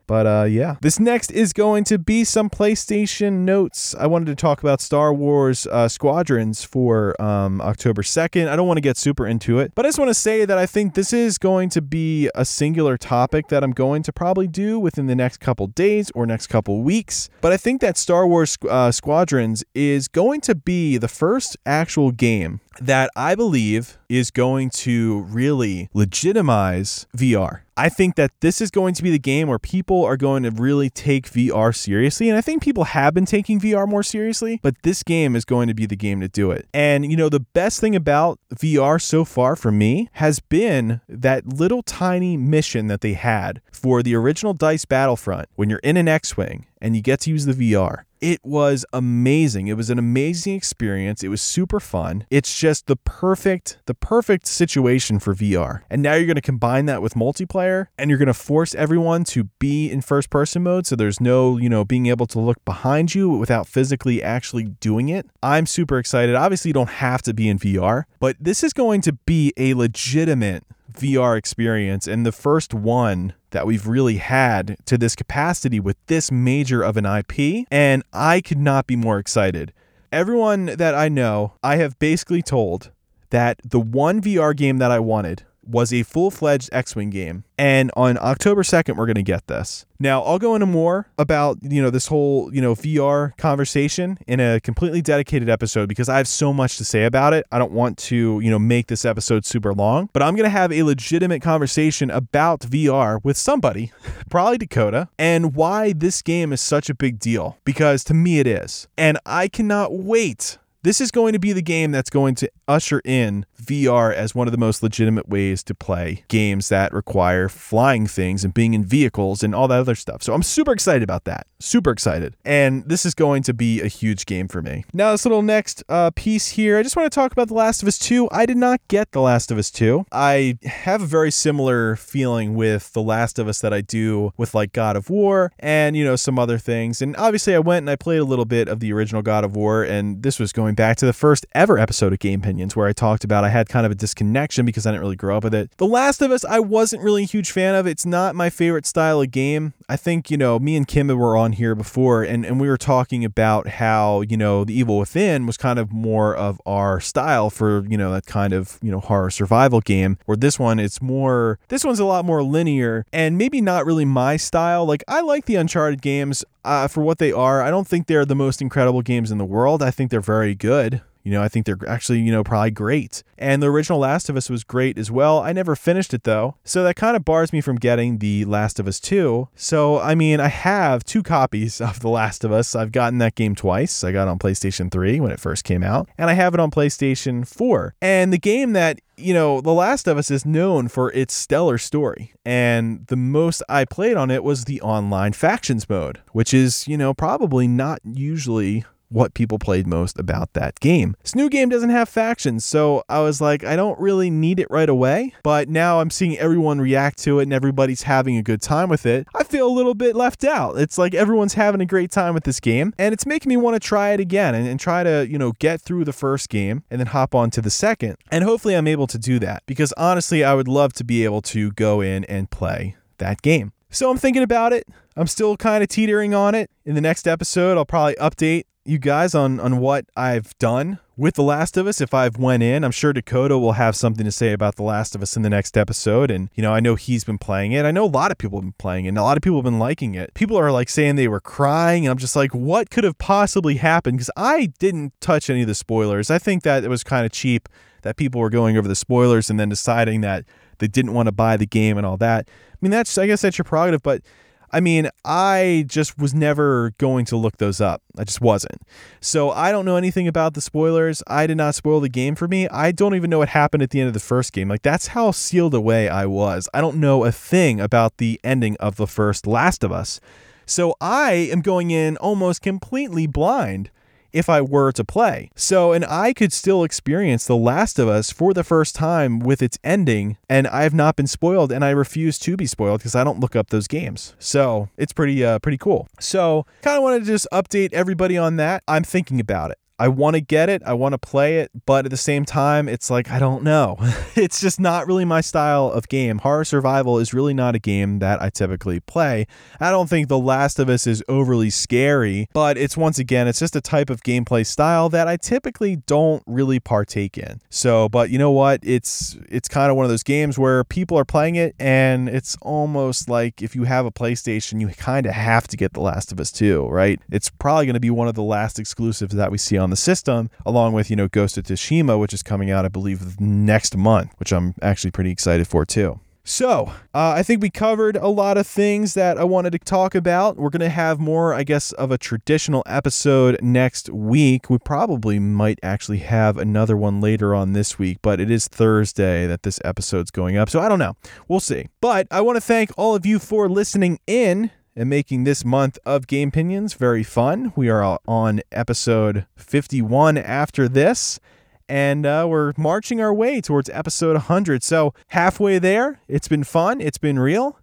But 0.10 0.26
uh, 0.26 0.46
yeah, 0.50 0.78
this 0.82 1.00
next 1.00 1.30
is 1.30 1.54
going 1.54 1.84
to 1.84 2.00
be 2.00 2.24
some 2.24 2.50
PlayStation 2.50 3.46
notes. 3.46 3.94
I 3.94 4.08
wanted 4.08 4.26
to 4.26 4.36
talk 4.36 4.60
about 4.60 4.82
Star 4.82 5.14
Wars 5.14 5.68
uh, 5.68 5.88
Squadrons 5.88 6.64
for 6.64 7.16
um, 7.22 7.62
October 7.62 8.02
2nd. 8.02 8.48
I 8.48 8.56
don't 8.56 8.66
want 8.66 8.78
to 8.78 8.82
get 8.82 8.98
super 8.98 9.28
into 9.28 9.60
it, 9.60 9.74
but 9.76 9.86
I 9.86 9.90
just 9.90 10.00
want 10.00 10.10
to 10.10 10.16
say 10.16 10.46
that 10.46 10.58
I 10.58 10.66
think 10.66 10.96
this 10.96 11.14
is 11.14 11.38
going 11.38 11.70
to 11.70 11.82
be 11.84 12.28
a 12.34 12.44
singular 12.44 12.98
topic 12.98 13.50
that 13.50 13.64
I'm 13.64 13.70
going 13.72 14.02
to 14.02 14.12
probably 14.12 14.48
do 14.48 14.80
within 14.80 15.06
the 15.06 15.16
next 15.16 15.42
couple 15.42 15.68
days 15.68 16.10
or 16.16 16.26
next 16.26 16.48
couple 16.48 16.82
weeks. 16.82 17.30
But 17.40 17.52
I 17.52 17.58
think 17.58 17.80
that 17.82 17.96
Star 17.96 18.26
Wars 18.26 18.58
uh, 18.68 18.92
Squadrons 18.92 19.64
is 19.76 20.08
going 20.08 20.42
to 20.42 20.56
be 20.56 20.98
the 20.98 21.08
first 21.08 21.56
actual 21.68 22.10
game 22.10 22.62
that 22.82 23.12
I 23.16 23.36
believe 23.36 24.00
is 24.10 24.32
going 24.32 24.72
to 24.72 25.22
really 25.22 25.90
legitimize 25.94 27.06
VR. 27.16 27.62
I 27.80 27.88
think 27.88 28.16
that 28.16 28.32
this 28.42 28.60
is 28.60 28.72
going 28.72 28.94
to 28.96 29.04
be 29.04 29.10
the 29.10 29.18
game 29.18 29.48
where 29.48 29.58
people 29.58 30.04
are 30.04 30.18
going 30.18 30.44
to 30.44 30.52
really 30.52 30.90
take 30.90 31.32
VR 31.32 31.74
seriously. 31.74 32.28
And 32.28 32.38
I 32.38 32.42
think 32.42 32.62
people 32.62 32.84
have 32.84 33.14
been 33.14 33.26
taking 33.26 33.58
VR 33.58 33.88
more 33.88 34.04
seriously, 34.04 34.60
but 34.62 34.76
this 34.84 35.02
game 35.02 35.34
is 35.34 35.46
going 35.46 35.70
to 35.70 35.74
be 35.74 35.86
the 35.86 35.96
game 35.96 36.20
to 36.20 36.28
do 36.28 36.52
it. 36.52 36.68
And, 36.74 37.10
you 37.10 37.16
know, 37.16 37.30
the 37.30 37.40
best 37.40 37.80
thing 37.80 37.96
about 37.96 38.38
VR 38.54 39.02
so 39.02 39.24
far 39.24 39.56
for 39.56 39.72
me 39.72 40.10
has 40.14 40.42
been 40.42 41.00
that 41.08 41.48
little 41.48 41.82
tiny 41.82 42.36
mission 42.36 42.88
that 42.88 43.00
they 43.00 43.14
had 43.14 43.62
for 43.72 44.04
the 44.04 44.14
original 44.14 44.54
Dice 44.54 44.84
Battlefront 44.84 45.48
when 45.56 45.70
you're 45.70 45.80
in 45.80 45.96
an 45.96 46.10
X 46.10 46.36
Wing 46.36 46.66
and 46.82 46.98
you 46.98 47.02
get 47.02 47.22
to 47.22 47.30
use 47.30 47.46
the 47.46 47.54
VR. 47.54 48.04
It 48.22 48.42
was 48.44 48.86
amazing. 48.92 49.68
It 49.68 49.78
was 49.78 49.90
an 49.90 49.98
amazing 49.98 50.56
experience. 50.56 51.24
It 51.24 51.30
was 51.30 51.42
super 51.42 51.80
fun. 51.80 52.26
It's 52.30 52.60
just 52.60 52.88
the 52.88 52.96
perfect 52.96 53.80
the 53.86 53.94
perfect 53.94 54.46
situation 54.48 55.20
for 55.20 55.34
VR. 55.34 55.82
And 55.90 56.02
now 56.02 56.16
you're 56.16 56.26
going 56.26 56.36
to 56.36 56.42
combine 56.42 56.86
that 56.88 57.02
with 57.02 57.14
multiplayer 57.14 57.88
and 57.98 58.10
you're 58.10 58.20
going 58.20 58.28
to 58.28 58.34
force 58.34 58.76
everyone 58.76 59.24
to 59.26 59.46
be 59.60 59.90
in 59.90 60.02
first 60.02 60.30
person 60.30 60.64
mode 60.64 60.86
so 60.86 60.96
there's 60.96 61.22
no, 61.22 61.58
you 61.58 61.70
know, 61.70 61.86
being 61.86 62.08
able 62.08 62.28
to 62.28 62.40
look 62.40 62.64
behind 62.66 63.16
you 63.16 63.30
without 63.30 63.68
physically 63.68 64.22
actually 64.22 64.66
doing 64.66 65.10
it. 65.10 65.26
I'm 65.42 65.66
super 65.66 65.98
excited. 65.98 66.36
Obviously 66.36 66.70
you 66.70 66.74
don't 66.74 66.90
have 66.90 67.22
to 67.24 67.34
be 67.34 67.48
in 67.48 67.58
VR, 67.58 68.04
but 68.20 68.36
this 68.40 68.64
is 68.64 68.74
going 68.74 69.02
to 69.02 69.14
be 69.14 69.54
a 69.58 69.74
legitimate 69.74 70.66
VR 70.92 71.38
experience 71.38 72.08
and 72.08 72.26
the 72.26 72.32
first 72.32 72.74
one 72.74 73.34
that 73.52 73.66
we've 73.66 73.88
really 73.88 74.18
had 74.18 74.78
to 74.86 74.98
this 74.98 75.16
capacity 75.16 75.80
with 75.80 75.98
this 76.08 76.32
major 76.32 76.82
of 76.82 76.98
an 76.98 77.06
IP. 77.06 77.66
And 77.72 78.04
I 78.14 78.42
could 78.42 78.60
not 78.60 78.88
be 78.88 78.96
more 78.96 79.20
excited. 79.20 79.74
Everyone 80.12 80.66
that 80.66 80.96
I 80.96 81.10
know, 81.10 81.54
I 81.64 81.78
have 81.78 81.98
basically 82.00 82.42
told 82.42 82.92
that 83.30 83.60
the 83.64 83.80
one 83.80 84.22
VR 84.22 84.56
game 84.56 84.78
that 84.78 84.92
I 84.92 85.00
wanted 85.00 85.44
was 85.64 85.94
a 85.94 86.04
full 86.04 86.32
fledged 86.32 86.70
X 86.72 86.96
Wing 86.96 87.10
game. 87.10 87.44
And 87.58 87.92
on 87.96 88.18
October 88.18 88.64
2nd, 88.64 88.96
we're 88.96 89.06
going 89.06 89.16
to 89.16 89.24
get 89.24 89.48
this. 89.48 89.86
Now, 90.00 90.22
I'll 90.24 90.40
go 90.40 90.56
into 90.56 90.66
more 90.66 91.08
about, 91.18 91.58
you 91.62 91.82
know, 91.82 91.90
this 91.90 92.08
whole, 92.08 92.54
you 92.54 92.62
know, 92.62 92.74
VR 92.74 93.36
conversation 93.38 94.18
in 94.28 94.40
a 94.40 94.62
completely 94.62 95.02
dedicated 95.02 95.50
episode 95.50 95.90
because 95.90 96.08
I 96.08 96.18
have 96.18 96.28
so 96.28 96.54
much 96.54 96.78
to 96.78 96.86
say 96.86 97.04
about 97.04 97.34
it. 97.34 97.46
I 97.52 97.60
don't 97.60 97.74
want 97.74 97.98
to, 97.98 98.40
you 98.40 98.50
know, 98.50 98.60
make 98.60 98.88
this 98.88 99.04
episode 99.04 99.46
super 99.46 99.74
long, 99.74 100.10
but 100.14 100.24
I'm 100.24 100.36
going 100.36 100.46
to 100.46 100.50
have 100.50 100.72
a 100.72 100.84
legitimate 100.84 101.42
conversation 101.42 102.10
about 102.10 102.62
VR 102.62 103.20
with 103.24 103.36
somebody, 103.36 103.92
probably 104.30 104.58
Dakota, 104.58 105.10
and 105.18 105.54
why 105.54 105.92
this 105.92 106.22
game 106.22 106.54
is 106.54 106.62
such 106.62 106.90
a 106.90 106.96
big 106.96 107.20
deal 107.20 107.58
because 107.66 108.04
to 108.06 108.14
me 108.14 108.40
it 108.40 108.48
is. 108.48 108.88
And 108.98 109.20
I 109.26 109.50
cannot 109.50 109.94
wait 109.94 110.58
this 110.82 111.02
is 111.02 111.12
going 111.12 111.34
to 111.34 111.40
be 111.40 111.52
the 111.54 111.62
game 111.62 111.92
that's 111.92 112.10
going 112.10 112.36
to 112.36 112.50
usher 112.68 113.02
in 113.04 113.46
VR 113.62 114.14
as 114.14 114.34
one 114.34 114.48
of 114.48 114.52
the 114.52 114.58
most 114.58 114.82
legitimate 114.82 115.28
ways 115.28 115.62
to 115.64 115.76
play 115.76 116.24
games 116.28 116.70
that 116.70 116.94
require 116.94 117.50
flying 117.50 118.08
things 118.08 118.46
and 118.46 118.54
being 118.54 118.74
in 118.74 118.86
vehicles 118.86 119.44
and 119.44 119.54
all 119.54 119.68
that 119.68 119.80
other 119.80 119.96
stuff. 119.96 120.24
So 120.24 120.34
I'm 120.34 120.44
super 120.44 120.72
excited 120.72 121.04
about 121.04 121.26
that. 121.26 121.48
Super 121.60 121.92
excited. 121.92 122.36
And 122.46 122.88
this 122.88 123.06
is 123.06 123.14
going 123.14 123.44
to 123.44 123.54
be 123.54 123.82
a 123.82 123.88
huge 123.88 124.26
game 124.26 124.48
for 124.48 124.62
me. 124.62 124.86
Now, 124.94 125.12
this 125.12 125.26
little 125.26 125.42
next 125.42 125.84
uh, 125.90 126.12
piece 126.12 126.50
here, 126.50 126.78
I 126.78 126.84
just 126.84 126.96
want 126.96 127.12
to 127.12 127.16
talk 127.16 127.32
about 127.34 127.50
The 127.50 127.54
Last 127.54 127.82
of 127.82 127.88
Us 127.88 128.00
2. 128.00 128.30
I 128.32 128.46
did 128.46 128.58
not 128.58 128.80
get 128.88 129.12
The 129.12 129.22
Last 129.22 129.52
of 129.52 129.58
Us 129.58 129.70
2. 129.72 130.06
I 130.12 130.58
have 130.64 131.02
a 131.02 131.06
very 131.06 131.32
similar 131.32 131.98
feeling 131.98 132.56
with 132.56 132.94
The 132.94 133.02
Last 133.02 133.40
of 133.40 133.48
Us 133.50 133.60
that 133.60 133.74
I 133.74 133.82
do 133.82 134.32
with 134.38 134.54
like 134.56 134.72
God 134.72 134.96
of 134.96 135.10
War 135.10 135.52
and, 135.60 135.98
you 135.98 136.06
know, 136.06 136.16
some 136.16 136.40
other 136.40 136.58
things. 136.58 137.02
And 137.02 137.16
obviously, 137.18 137.56
I 137.56 137.60
went 137.60 137.84
and 137.84 137.90
I 137.90 137.98
played 137.98 138.20
a 138.20 138.26
little 138.26 138.46
bit 138.46 138.70
of 138.70 138.80
the 138.80 138.94
original 138.94 139.22
God 139.22 139.44
of 139.44 139.56
War, 139.56 139.84
and 139.84 140.24
this 140.24 140.40
was 140.40 140.54
going 140.54 140.69
back 140.76 140.98
to 140.98 141.06
the 141.06 141.14
first 141.14 141.46
ever 141.54 141.78
episode 141.78 142.14
of 142.14 142.20
Game 142.20 142.42
Opinions 142.42 142.76
where 142.76 142.88
I 142.88 142.94
talked 142.94 143.24
about 143.24 143.44
I 143.44 143.50
had 143.50 143.70
kind 143.70 143.86
of 143.86 143.92
a 143.92 143.96
disconnection 143.96 144.66
because 144.66 144.86
I 144.86 144.92
didn't 144.92 145.02
really 145.02 145.16
grow 145.16 145.38
up 145.38 145.44
with 145.44 145.54
it. 145.54 145.72
The 145.78 145.88
Last 145.88 146.22
of 146.22 146.32
Us, 146.32 146.44
I 146.46 146.60
wasn't 146.60 147.04
really 147.04 147.24
a 147.24 147.28
huge 147.28 147.52
fan 147.52 147.76
of. 147.76 147.88
It's 147.88 148.06
not 148.06 148.36
my 148.36 148.50
favorite 148.50 148.86
style 148.86 149.22
of 149.22 149.32
game. 149.32 149.74
I 149.90 149.98
think, 149.98 150.30
you 150.30 150.38
know, 150.38 150.60
me 150.60 150.76
and 150.76 150.88
Kim 150.88 151.08
were 151.08 151.36
on 151.36 151.54
here 151.54 151.74
before 151.74 152.22
and, 152.22 152.46
and 152.46 152.62
we 152.62 152.68
were 152.68 152.78
talking 152.78 153.26
about 153.26 153.68
how, 153.68 154.22
you 154.22 154.38
know, 154.38 154.64
The 154.64 154.78
Evil 154.78 155.00
Within 155.00 155.48
was 155.48 155.58
kind 155.58 155.80
of 155.80 155.92
more 155.92 156.36
of 156.36 156.62
our 156.66 157.00
style 157.00 157.50
for, 157.50 157.84
you 157.88 157.98
know, 157.98 158.12
that 158.12 158.28
kind 158.28 158.54
of, 158.54 158.78
you 158.84 158.92
know, 158.92 159.00
horror 159.00 159.32
survival 159.32 159.82
game. 159.82 160.20
Where 160.26 160.38
this 160.38 160.60
one, 160.60 160.80
it's 160.80 161.02
more, 161.02 161.58
this 161.70 161.84
one's 161.84 162.00
a 162.00 162.06
lot 162.06 162.24
more 162.24 162.44
linear 162.44 163.04
and 163.12 163.36
maybe 163.36 163.62
not 163.62 163.86
really 163.86 164.06
my 164.06 164.38
style. 164.38 164.86
Like, 164.86 165.04
I 165.08 165.22
like 165.22 165.46
the 165.46 165.56
Uncharted 165.56 166.04
games 166.04 166.46
uh, 166.64 166.88
for 166.88 167.02
what 167.02 167.18
they 167.18 167.32
are. 167.32 167.64
I 167.64 167.72
don't 167.72 167.88
think 167.88 168.06
they're 168.06 168.26
the 168.26 168.36
most 168.36 168.62
incredible 168.62 169.02
games 169.02 169.32
in 169.32 169.40
the 169.40 169.46
world. 169.46 169.82
I 169.82 169.90
think 169.90 170.12
they're 170.12 170.22
very 170.22 170.54
good. 170.54 171.02
You 171.24 171.32
know, 171.32 171.44
I 171.44 171.48
think 171.48 171.66
they're 171.66 171.78
actually, 171.88 172.20
you 172.20 172.32
know, 172.32 172.44
probably 172.44 172.72
great. 172.72 173.24
And 173.38 173.62
the 173.62 173.68
original 173.68 174.00
Last 174.00 174.30
of 174.30 174.38
Us 174.38 174.50
was 174.50 174.64
great 174.64 174.98
as 174.98 175.12
well. 175.12 175.40
I 175.40 175.54
never 175.54 175.76
finished 175.76 176.14
it 176.14 176.24
though. 176.24 176.56
So 176.64 176.84
that 176.84 176.96
kind 176.96 177.16
of 177.16 177.26
bars 177.26 177.54
me 177.54 177.62
from 177.62 177.78
getting 177.78 178.20
the 178.20 178.46
Last 178.46 178.80
of 178.80 178.88
Us 178.88 179.00
2. 179.00 179.50
So, 179.56 180.00
I 180.00 180.16
mean, 180.16 180.40
I 180.40 180.48
have 180.48 181.04
two 181.04 181.24
copies 181.24 181.82
of 181.90 182.00
The 182.00 182.10
Last 182.10 182.44
of 182.44 182.52
Us. 182.52 182.76
I've 182.76 182.92
gotten 182.92 183.20
that 183.20 183.36
game 183.36 183.56
twice. 183.56 184.04
I 184.04 184.12
got 184.12 184.28
it 184.28 184.32
on 184.32 184.40
PlayStation 184.40 184.92
3 184.92 185.20
when 185.20 185.32
it 185.32 185.40
first 185.40 185.64
came 185.64 185.84
out, 185.84 186.10
and 186.18 186.30
I 186.30 186.34
have 186.34 186.54
it 186.54 186.60
on 186.60 186.72
PlayStation 186.72 187.48
4. 187.48 187.96
And 188.02 188.34
the 188.34 188.38
game 188.38 188.74
that 188.74 189.00
you 189.20 189.34
know, 189.34 189.62
The 189.62 189.74
Last 189.74 190.08
of 190.08 190.18
Us 190.18 190.32
is 190.32 190.46
known 190.46 190.88
for 190.88 191.12
its 191.12 191.34
stellar 191.34 191.78
story. 191.78 192.34
And 192.46 193.06
the 193.08 193.18
most 193.18 193.62
I 193.68 193.86
played 193.86 194.18
on 194.18 194.32
it 194.32 194.44
was 194.44 194.66
the 194.66 194.82
online 194.82 195.34
factions 195.34 195.90
mode, 195.90 196.22
which 196.32 196.54
is, 196.54 196.88
you 196.88 196.98
know, 196.98 197.14
probably 197.14 197.68
not 197.68 198.00
usually 198.06 198.86
what 199.10 199.34
people 199.34 199.60
played 199.60 199.88
most 199.88 200.18
about 200.20 200.54
that 200.54 200.80
game. 200.80 201.16
This 201.22 201.36
new 201.36 201.50
game 201.50 201.70
doesn't 201.70 201.90
have 201.90 202.08
factions, 202.10 202.64
so 202.64 203.04
I 203.10 203.20
was 203.22 203.42
like, 203.42 203.64
I 203.64 203.76
don't 203.76 204.00
really 204.00 204.30
need 204.30 204.60
it 204.60 204.68
right 204.70 204.90
away. 204.90 205.34
But 205.44 205.70
now 205.70 206.00
I'm 206.00 206.10
seeing 206.10 206.38
everyone 206.38 206.80
react 206.80 207.18
to 207.24 207.40
it 207.40 207.44
and 207.44 207.54
everybody's 207.54 208.04
having 208.04 208.38
a 208.38 208.44
good 208.44 208.62
time 208.62 208.90
with 208.90 209.06
it. 209.06 209.28
I 209.36 209.44
feel 209.44 209.68
a 209.68 209.70
little 209.70 209.96
bit 209.96 210.16
left 210.16 210.44
out. 210.44 210.78
It's 210.78 210.98
like 210.98 211.14
everyone's 211.14 211.56
having 211.56 211.82
a 211.82 211.86
great 211.86 212.12
time 212.12 212.34
with 212.34 212.44
this 212.44 212.60
game, 212.60 212.94
and 212.98 213.14
it's 213.14 213.26
making 213.26 213.50
me 213.50 213.58
want 213.58 213.76
to 213.76 213.80
try 213.80 214.12
it 214.12 214.20
again 214.20 214.56
and, 214.56 214.68
and 214.68 214.80
try 214.80 215.04
to, 215.04 215.28
you 215.30 215.38
know, 215.38 215.54
get 215.60 215.82
through 215.82 216.06
the 216.06 216.14
first 216.14 216.50
game 216.50 216.84
and 216.90 217.00
then 217.00 217.08
hop 217.08 217.34
on 217.36 217.50
to 217.52 217.62
the 217.62 217.70
second. 217.70 218.18
And 218.32 218.44
hopefully 218.44 218.76
I'm 218.76 218.88
able 218.88 219.08
to 219.08 219.18
do 219.18 219.40
that 219.40 219.64
because 219.66 219.94
honestly, 219.94 220.44
I 220.44 220.54
would 220.54 220.68
love 220.68 220.94
to 220.94 221.04
be 221.04 221.24
able 221.24 221.42
to 221.44 221.72
go 221.72 222.02
in 222.02 222.24
and 222.26 222.50
play 222.50 222.96
that 223.18 223.42
game. 223.42 223.74
So 223.90 224.12
I'm 224.12 224.18
thinking 224.18 224.44
about 224.44 224.72
it. 224.72 224.88
I'm 225.16 225.28
still 225.28 225.58
kind 225.58 225.84
of 225.84 225.90
teetering 225.90 226.34
on 226.34 226.56
it. 226.56 226.70
In 226.86 226.96
the 226.96 227.02
next 227.02 227.28
episode, 227.28 227.78
I'll 227.78 227.86
probably 227.86 228.16
update 228.16 228.64
you 228.90 228.98
guys 228.98 229.36
on 229.36 229.60
on 229.60 229.78
what 229.78 230.06
I've 230.18 230.58
done 230.58 231.00
with 231.16 231.36
The 231.36 231.44
Last 231.44 231.78
of 231.78 231.86
Us 231.86 232.02
if 232.02 232.12
I've 232.14 232.38
went 232.38 232.64
in. 232.64 232.84
I'm 232.84 232.92
sure 232.92 233.14
Dakota 233.14 233.58
will 233.58 233.74
have 233.74 233.96
something 233.96 234.26
to 234.26 234.32
say 234.32 234.52
about 234.52 234.78
The 234.78 234.84
Last 234.84 235.14
of 235.14 235.22
Us 235.22 235.36
in 235.36 235.44
the 235.44 235.50
next 235.50 235.78
episode 235.78 236.32
and 236.32 236.50
you 236.56 236.64
know, 236.64 236.74
I 236.74 236.80
know 236.80 236.96
he's 236.96 237.24
been 237.24 237.38
playing 237.38 237.72
it. 237.72 237.86
I 237.86 237.92
know 237.92 238.06
a 238.06 238.08
lot 238.08 238.32
of 238.32 238.40
people 238.40 238.58
have 238.58 238.64
been 238.64 238.74
playing 238.74 239.06
it 239.06 239.10
and 239.10 239.18
a 239.20 239.22
lot 239.22 239.38
of 239.38 239.44
people 239.44 239.60
have 239.60 239.64
been 239.64 239.78
liking 239.78 240.16
it. 240.16 240.34
People 240.34 240.58
are 240.58 240.72
like 240.72 240.90
saying 240.90 241.16
they 241.16 241.28
were 241.28 241.40
crying 241.40 242.06
and 242.06 242.12
I'm 242.12 242.18
just 242.18 242.36
like 242.36 242.56
what 242.56 242.90
could 242.90 243.04
have 243.04 243.18
possibly 243.20 243.76
happened 243.76 244.18
because 244.18 244.32
I 244.36 244.74
didn't 244.80 245.14
touch 245.22 245.52
any 245.52 245.62
of 245.62 245.68
the 245.68 245.76
spoilers. 245.76 246.32
I 246.32 246.40
think 246.40 246.64
that 246.64 246.84
it 246.84 246.90
was 246.90 247.04
kind 247.04 247.28
of 247.28 247.32
cheap 247.32 247.70
that 248.02 248.18
people 248.18 248.42
were 248.42 248.50
going 248.50 248.76
over 248.76 248.88
the 248.88 248.96
spoilers 248.96 249.52
and 249.52 249.60
then 249.60 249.70
deciding 249.70 250.22
that 250.22 250.46
they 250.80 250.88
didn't 250.88 251.14
want 251.14 251.28
to 251.28 251.32
buy 251.32 251.58
the 251.58 251.68
game 251.68 251.98
and 251.98 252.08
all 252.08 252.18
that. 252.18 252.48
I 252.50 252.78
mean, 252.82 252.92
that's 252.92 253.18
I 253.20 253.28
guess 253.28 253.42
that's 253.42 253.58
your 253.58 253.66
prerogative, 253.66 254.02
but 254.02 254.24
I 254.72 254.80
mean, 254.80 255.10
I 255.26 255.86
just 255.88 256.18
was 256.18 256.34
never 256.34 256.94
going 256.98 257.26
to 257.26 257.38
look 257.38 257.58
those 257.58 257.82
up. 257.82 258.02
I 258.18 258.24
just 258.24 258.42
wasn't. 258.42 258.82
So 259.22 259.52
I 259.52 259.72
don't 259.72 259.86
know 259.86 259.96
anything 259.96 260.28
about 260.28 260.54
the 260.54 260.62
spoilers. 260.62 261.24
I 261.28 261.48
did 261.48 261.58
not 261.58 261.76
spoil 261.76 262.00
the 262.00 262.10
game 262.10 262.36
for 262.36 262.48
me. 262.48 262.68
I 262.70 262.92
don't 262.92 263.16
even 263.16 263.30
know 263.30 263.40
what 263.40 263.50
happened 263.50 263.84
at 263.84 263.90
the 263.90 264.00
end 264.00 264.08
of 264.08 264.14
the 264.14 264.20
first 264.20 264.54
game. 264.54 264.70
Like, 264.70 264.82
that's 264.82 265.08
how 265.08 265.32
sealed 265.32 265.74
away 265.74 266.10
I 266.10 266.26
was. 266.26 266.70
I 266.74 266.82
don't 266.82 266.98
know 266.98 267.26
a 267.26 267.32
thing 267.32 267.80
about 267.80 268.18
the 268.18 268.40
ending 268.44 268.78
of 268.78 268.96
the 268.98 269.08
first 269.08 269.48
Last 269.48 269.84
of 269.84 269.92
Us. 269.92 270.20
So 270.66 270.96
I 271.02 271.32
am 271.52 271.62
going 271.62 271.90
in 271.90 272.16
almost 272.18 272.62
completely 272.62 273.26
blind 273.26 273.90
if 274.34 274.50
I 274.50 274.62
were 274.62 274.92
to 274.92 275.04
play. 275.04 275.50
So, 275.56 275.92
and 275.92 276.06
I 276.06 276.34
could 276.34 276.54
still 276.54 276.84
experience 276.84 277.46
The 277.46 277.56
Last 277.56 278.00
of 278.00 278.08
Us 278.08 278.32
for 278.32 278.54
the 278.54 278.64
first 278.64 278.96
time 278.96 279.40
with 279.40 279.62
its 279.62 279.78
ending, 279.84 280.38
and 280.50 280.68
I 280.68 280.84
have 280.84 280.94
not 280.94 281.16
been 281.16 281.28
spoiled, 281.28 281.72
and 281.72 281.84
I 281.84 281.90
refuse 281.92 282.40
to 282.40 282.56
be 282.56 282.66
spoiled 282.66 283.00
because 283.00 283.16
I 283.16 283.24
don't 283.24 283.40
look 283.40 283.56
up 283.56 283.70
those 283.70 283.88
games. 283.88 284.36
So, 284.40 284.90
it's 284.98 285.14
pretty, 285.14 285.44
uh, 285.44 285.60
pretty 285.60 285.78
cool. 285.78 286.08
So, 286.20 286.66
kind 286.82 286.98
of 286.98 287.04
wanted 287.04 287.20
to 287.20 287.26
just 287.26 287.48
update 287.52 287.94
everybody 287.94 288.38
on 288.38 288.58
that. 288.58 288.84
I'm 288.88 289.04
thinking 289.04 289.40
about 289.40 289.72
it. 289.72 289.78
I 290.00 290.08
want 290.08 290.36
to 290.36 290.42
get 290.42 290.70
it, 290.70 290.82
I 290.86 290.94
want 290.94 291.14
to 291.14 291.18
play 291.18 291.60
it, 291.60 291.72
but 291.86 292.06
at 292.06 292.12
the 292.12 292.18
same 292.18 292.46
time, 292.46 292.88
it's 292.88 293.10
like, 293.10 293.30
I 293.30 293.38
don't 293.38 293.64
know. 293.64 293.98
it's 294.36 294.62
just 294.62 294.80
not 294.80 295.06
really 295.08 295.26
my 295.26 295.42
style 295.42 295.88
of 295.88 296.08
game. 296.08 296.40
Horror 296.40 296.64
survival 296.64 297.20
is 297.20 297.34
really 297.34 297.54
not 297.54 297.76
a 297.76 297.80
game 297.80 298.20
that 298.20 298.42
I 298.42 298.50
typically 298.50 299.02
play. 299.02 299.46
I 299.80 299.92
don't 299.92 300.10
think 300.10 300.30
The 300.30 300.40
Last 300.40 300.80
of 300.80 300.88
Us 300.88 301.06
is 301.06 301.22
overly 301.28 301.70
scary, 301.70 302.48
but 302.54 302.78
it's 302.78 302.96
once 302.96 303.20
again, 303.20 303.48
it's 303.48 303.60
just 303.60 303.76
a 303.76 303.82
type 303.82 304.10
of 304.10 304.24
gameplay 304.24 304.66
style 304.66 305.10
that 305.10 305.28
I 305.28 305.36
typically 305.36 305.98
don't 305.98 306.44
really 306.48 306.80
partake 306.80 307.38
in. 307.38 307.60
So, 307.70 308.08
but 308.08 308.30
you 308.30 308.38
know 308.38 308.52
what? 308.52 308.80
It's 308.84 309.38
it's 309.50 309.68
kind 309.68 309.92
of 309.92 309.98
one 309.98 310.06
of 310.06 310.10
those 310.10 310.24
games 310.24 310.58
where 310.58 310.84
people 310.86 311.18
are 311.18 311.26
playing 311.26 311.56
it 311.56 311.76
and 311.78 312.30
it's 312.30 312.56
almost 312.62 313.30
like 313.30 313.62
if 313.62 313.76
you 313.76 313.84
have 313.84 314.06
a 314.06 314.12
PlayStation, 314.12 314.80
you 314.80 314.88
kind 314.88 315.26
of 315.26 315.34
have 315.34 315.68
to 315.68 315.78
get 315.78 315.94
The 315.94 316.02
Last 316.02 316.32
of 316.32 316.40
Us 316.40 316.52
2, 316.52 316.88
right? 316.88 317.20
It's 317.30 317.50
probably 317.50 317.86
going 317.86 317.96
to 317.96 318.00
be 318.00 318.10
one 318.10 318.28
of 318.28 318.36
the 318.36 318.44
last 318.44 318.80
exclusives 318.80 319.36
that 319.36 319.52
we 319.52 319.58
see 319.58 319.78
on 319.78 319.89
on 319.90 319.92
the 319.92 319.98
system, 319.98 320.52
along 320.68 320.94
with, 320.94 321.10
you 321.10 321.16
know, 321.16 321.28
Ghost 321.28 321.58
of 321.58 321.64
Tsushima, 321.64 322.20
which 322.20 322.32
is 322.32 322.44
coming 322.44 322.70
out, 322.70 322.86
I 322.86 322.90
believe, 322.90 323.42
next 323.42 323.98
month, 323.98 324.34
which 324.38 324.52
I'm 324.54 324.76
actually 324.84 325.10
pretty 325.10 325.32
excited 325.32 325.68
for 325.68 325.84
too. 325.84 326.20
So, 326.44 326.92
uh, 327.14 327.34
I 327.36 327.44
think 327.44 327.62
we 327.62 327.70
covered 327.70 328.16
a 328.16 328.28
lot 328.28 328.58
of 328.58 328.66
things 328.66 329.14
that 329.14 329.38
I 329.38 329.44
wanted 329.44 329.72
to 329.72 329.80
talk 329.80 330.16
about. 330.16 330.58
We're 330.58 330.70
going 330.70 330.80
to 330.82 330.90
have 330.90 331.20
more, 331.20 331.54
I 331.54 331.64
guess, 331.64 331.92
of 331.94 332.12
a 332.12 332.18
traditional 332.18 332.82
episode 332.88 333.60
next 333.62 334.10
week. 334.10 334.70
We 334.70 334.80
probably 334.80 335.38
might 335.38 335.80
actually 335.84 336.20
have 336.20 336.58
another 336.58 336.98
one 336.98 337.22
later 337.22 337.54
on 337.54 337.74
this 337.74 338.00
week, 338.00 338.20
but 338.22 338.40
it 338.40 338.50
is 338.50 338.68
Thursday 338.68 339.46
that 339.46 339.62
this 339.64 339.80
episode's 339.84 340.32
going 340.32 340.58
up. 340.58 340.70
So, 340.70 340.80
I 340.80 340.90
don't 340.90 340.98
know. 340.98 341.16
We'll 341.48 341.60
see. 341.60 341.88
But 342.02 342.28
I 342.32 342.42
want 342.42 342.56
to 342.56 342.62
thank 342.62 342.92
all 342.98 343.16
of 343.16 343.26
you 343.28 343.38
for 343.38 343.70
listening 343.70 344.20
in 344.26 344.72
and 344.96 345.10
making 345.10 345.44
this 345.44 345.64
month 345.64 345.98
of 346.06 346.28
Game 346.28 346.52
Pinions 346.52 346.94
very 346.94 347.24
fun. 347.24 347.74
We 347.76 347.90
are 347.90 348.20
on 348.28 348.62
episode 348.72 349.46
51 349.56 350.38
after 350.38 350.88
this, 350.88 351.40
and 351.88 352.26
uh, 352.26 352.46
we're 352.50 352.74
marching 352.78 353.22
our 353.22 353.34
way 353.34 353.62
towards 353.62 353.90
episode 353.90 354.34
100. 354.34 354.84
So, 354.84 355.14
halfway 355.30 355.80
there. 355.80 356.20
It's 356.28 356.48
been 356.48 356.64
fun, 356.64 357.02
it's 357.02 357.18
been 357.18 357.40
real. 357.40 357.80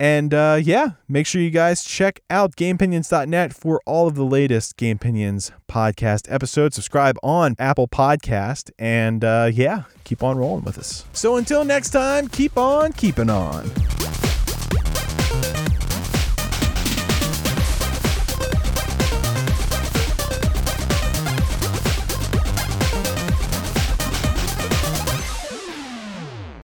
And 0.00 0.34
uh, 0.34 0.58
yeah, 0.60 0.90
make 1.08 1.26
sure 1.26 1.40
you 1.40 1.50
guys 1.50 1.84
check 1.84 2.20
out 2.28 2.56
GamePinions.net 2.56 3.54
for 3.54 3.80
all 3.86 4.08
of 4.08 4.16
the 4.16 4.24
latest 4.24 4.76
Game 4.76 4.98
Pinions 4.98 5.52
podcast 5.68 6.30
episodes. 6.32 6.74
Subscribe 6.74 7.16
on 7.22 7.54
Apple 7.60 7.86
Podcast, 7.86 8.70
and 8.78 9.24
uh, 9.24 9.50
yeah, 9.52 9.84
keep 10.02 10.22
on 10.22 10.36
rolling 10.36 10.64
with 10.64 10.78
us. 10.78 11.04
So 11.12 11.36
until 11.36 11.64
next 11.64 11.90
time, 11.90 12.28
keep 12.28 12.58
on 12.58 12.92
keeping 12.92 13.30
on. 13.30 13.70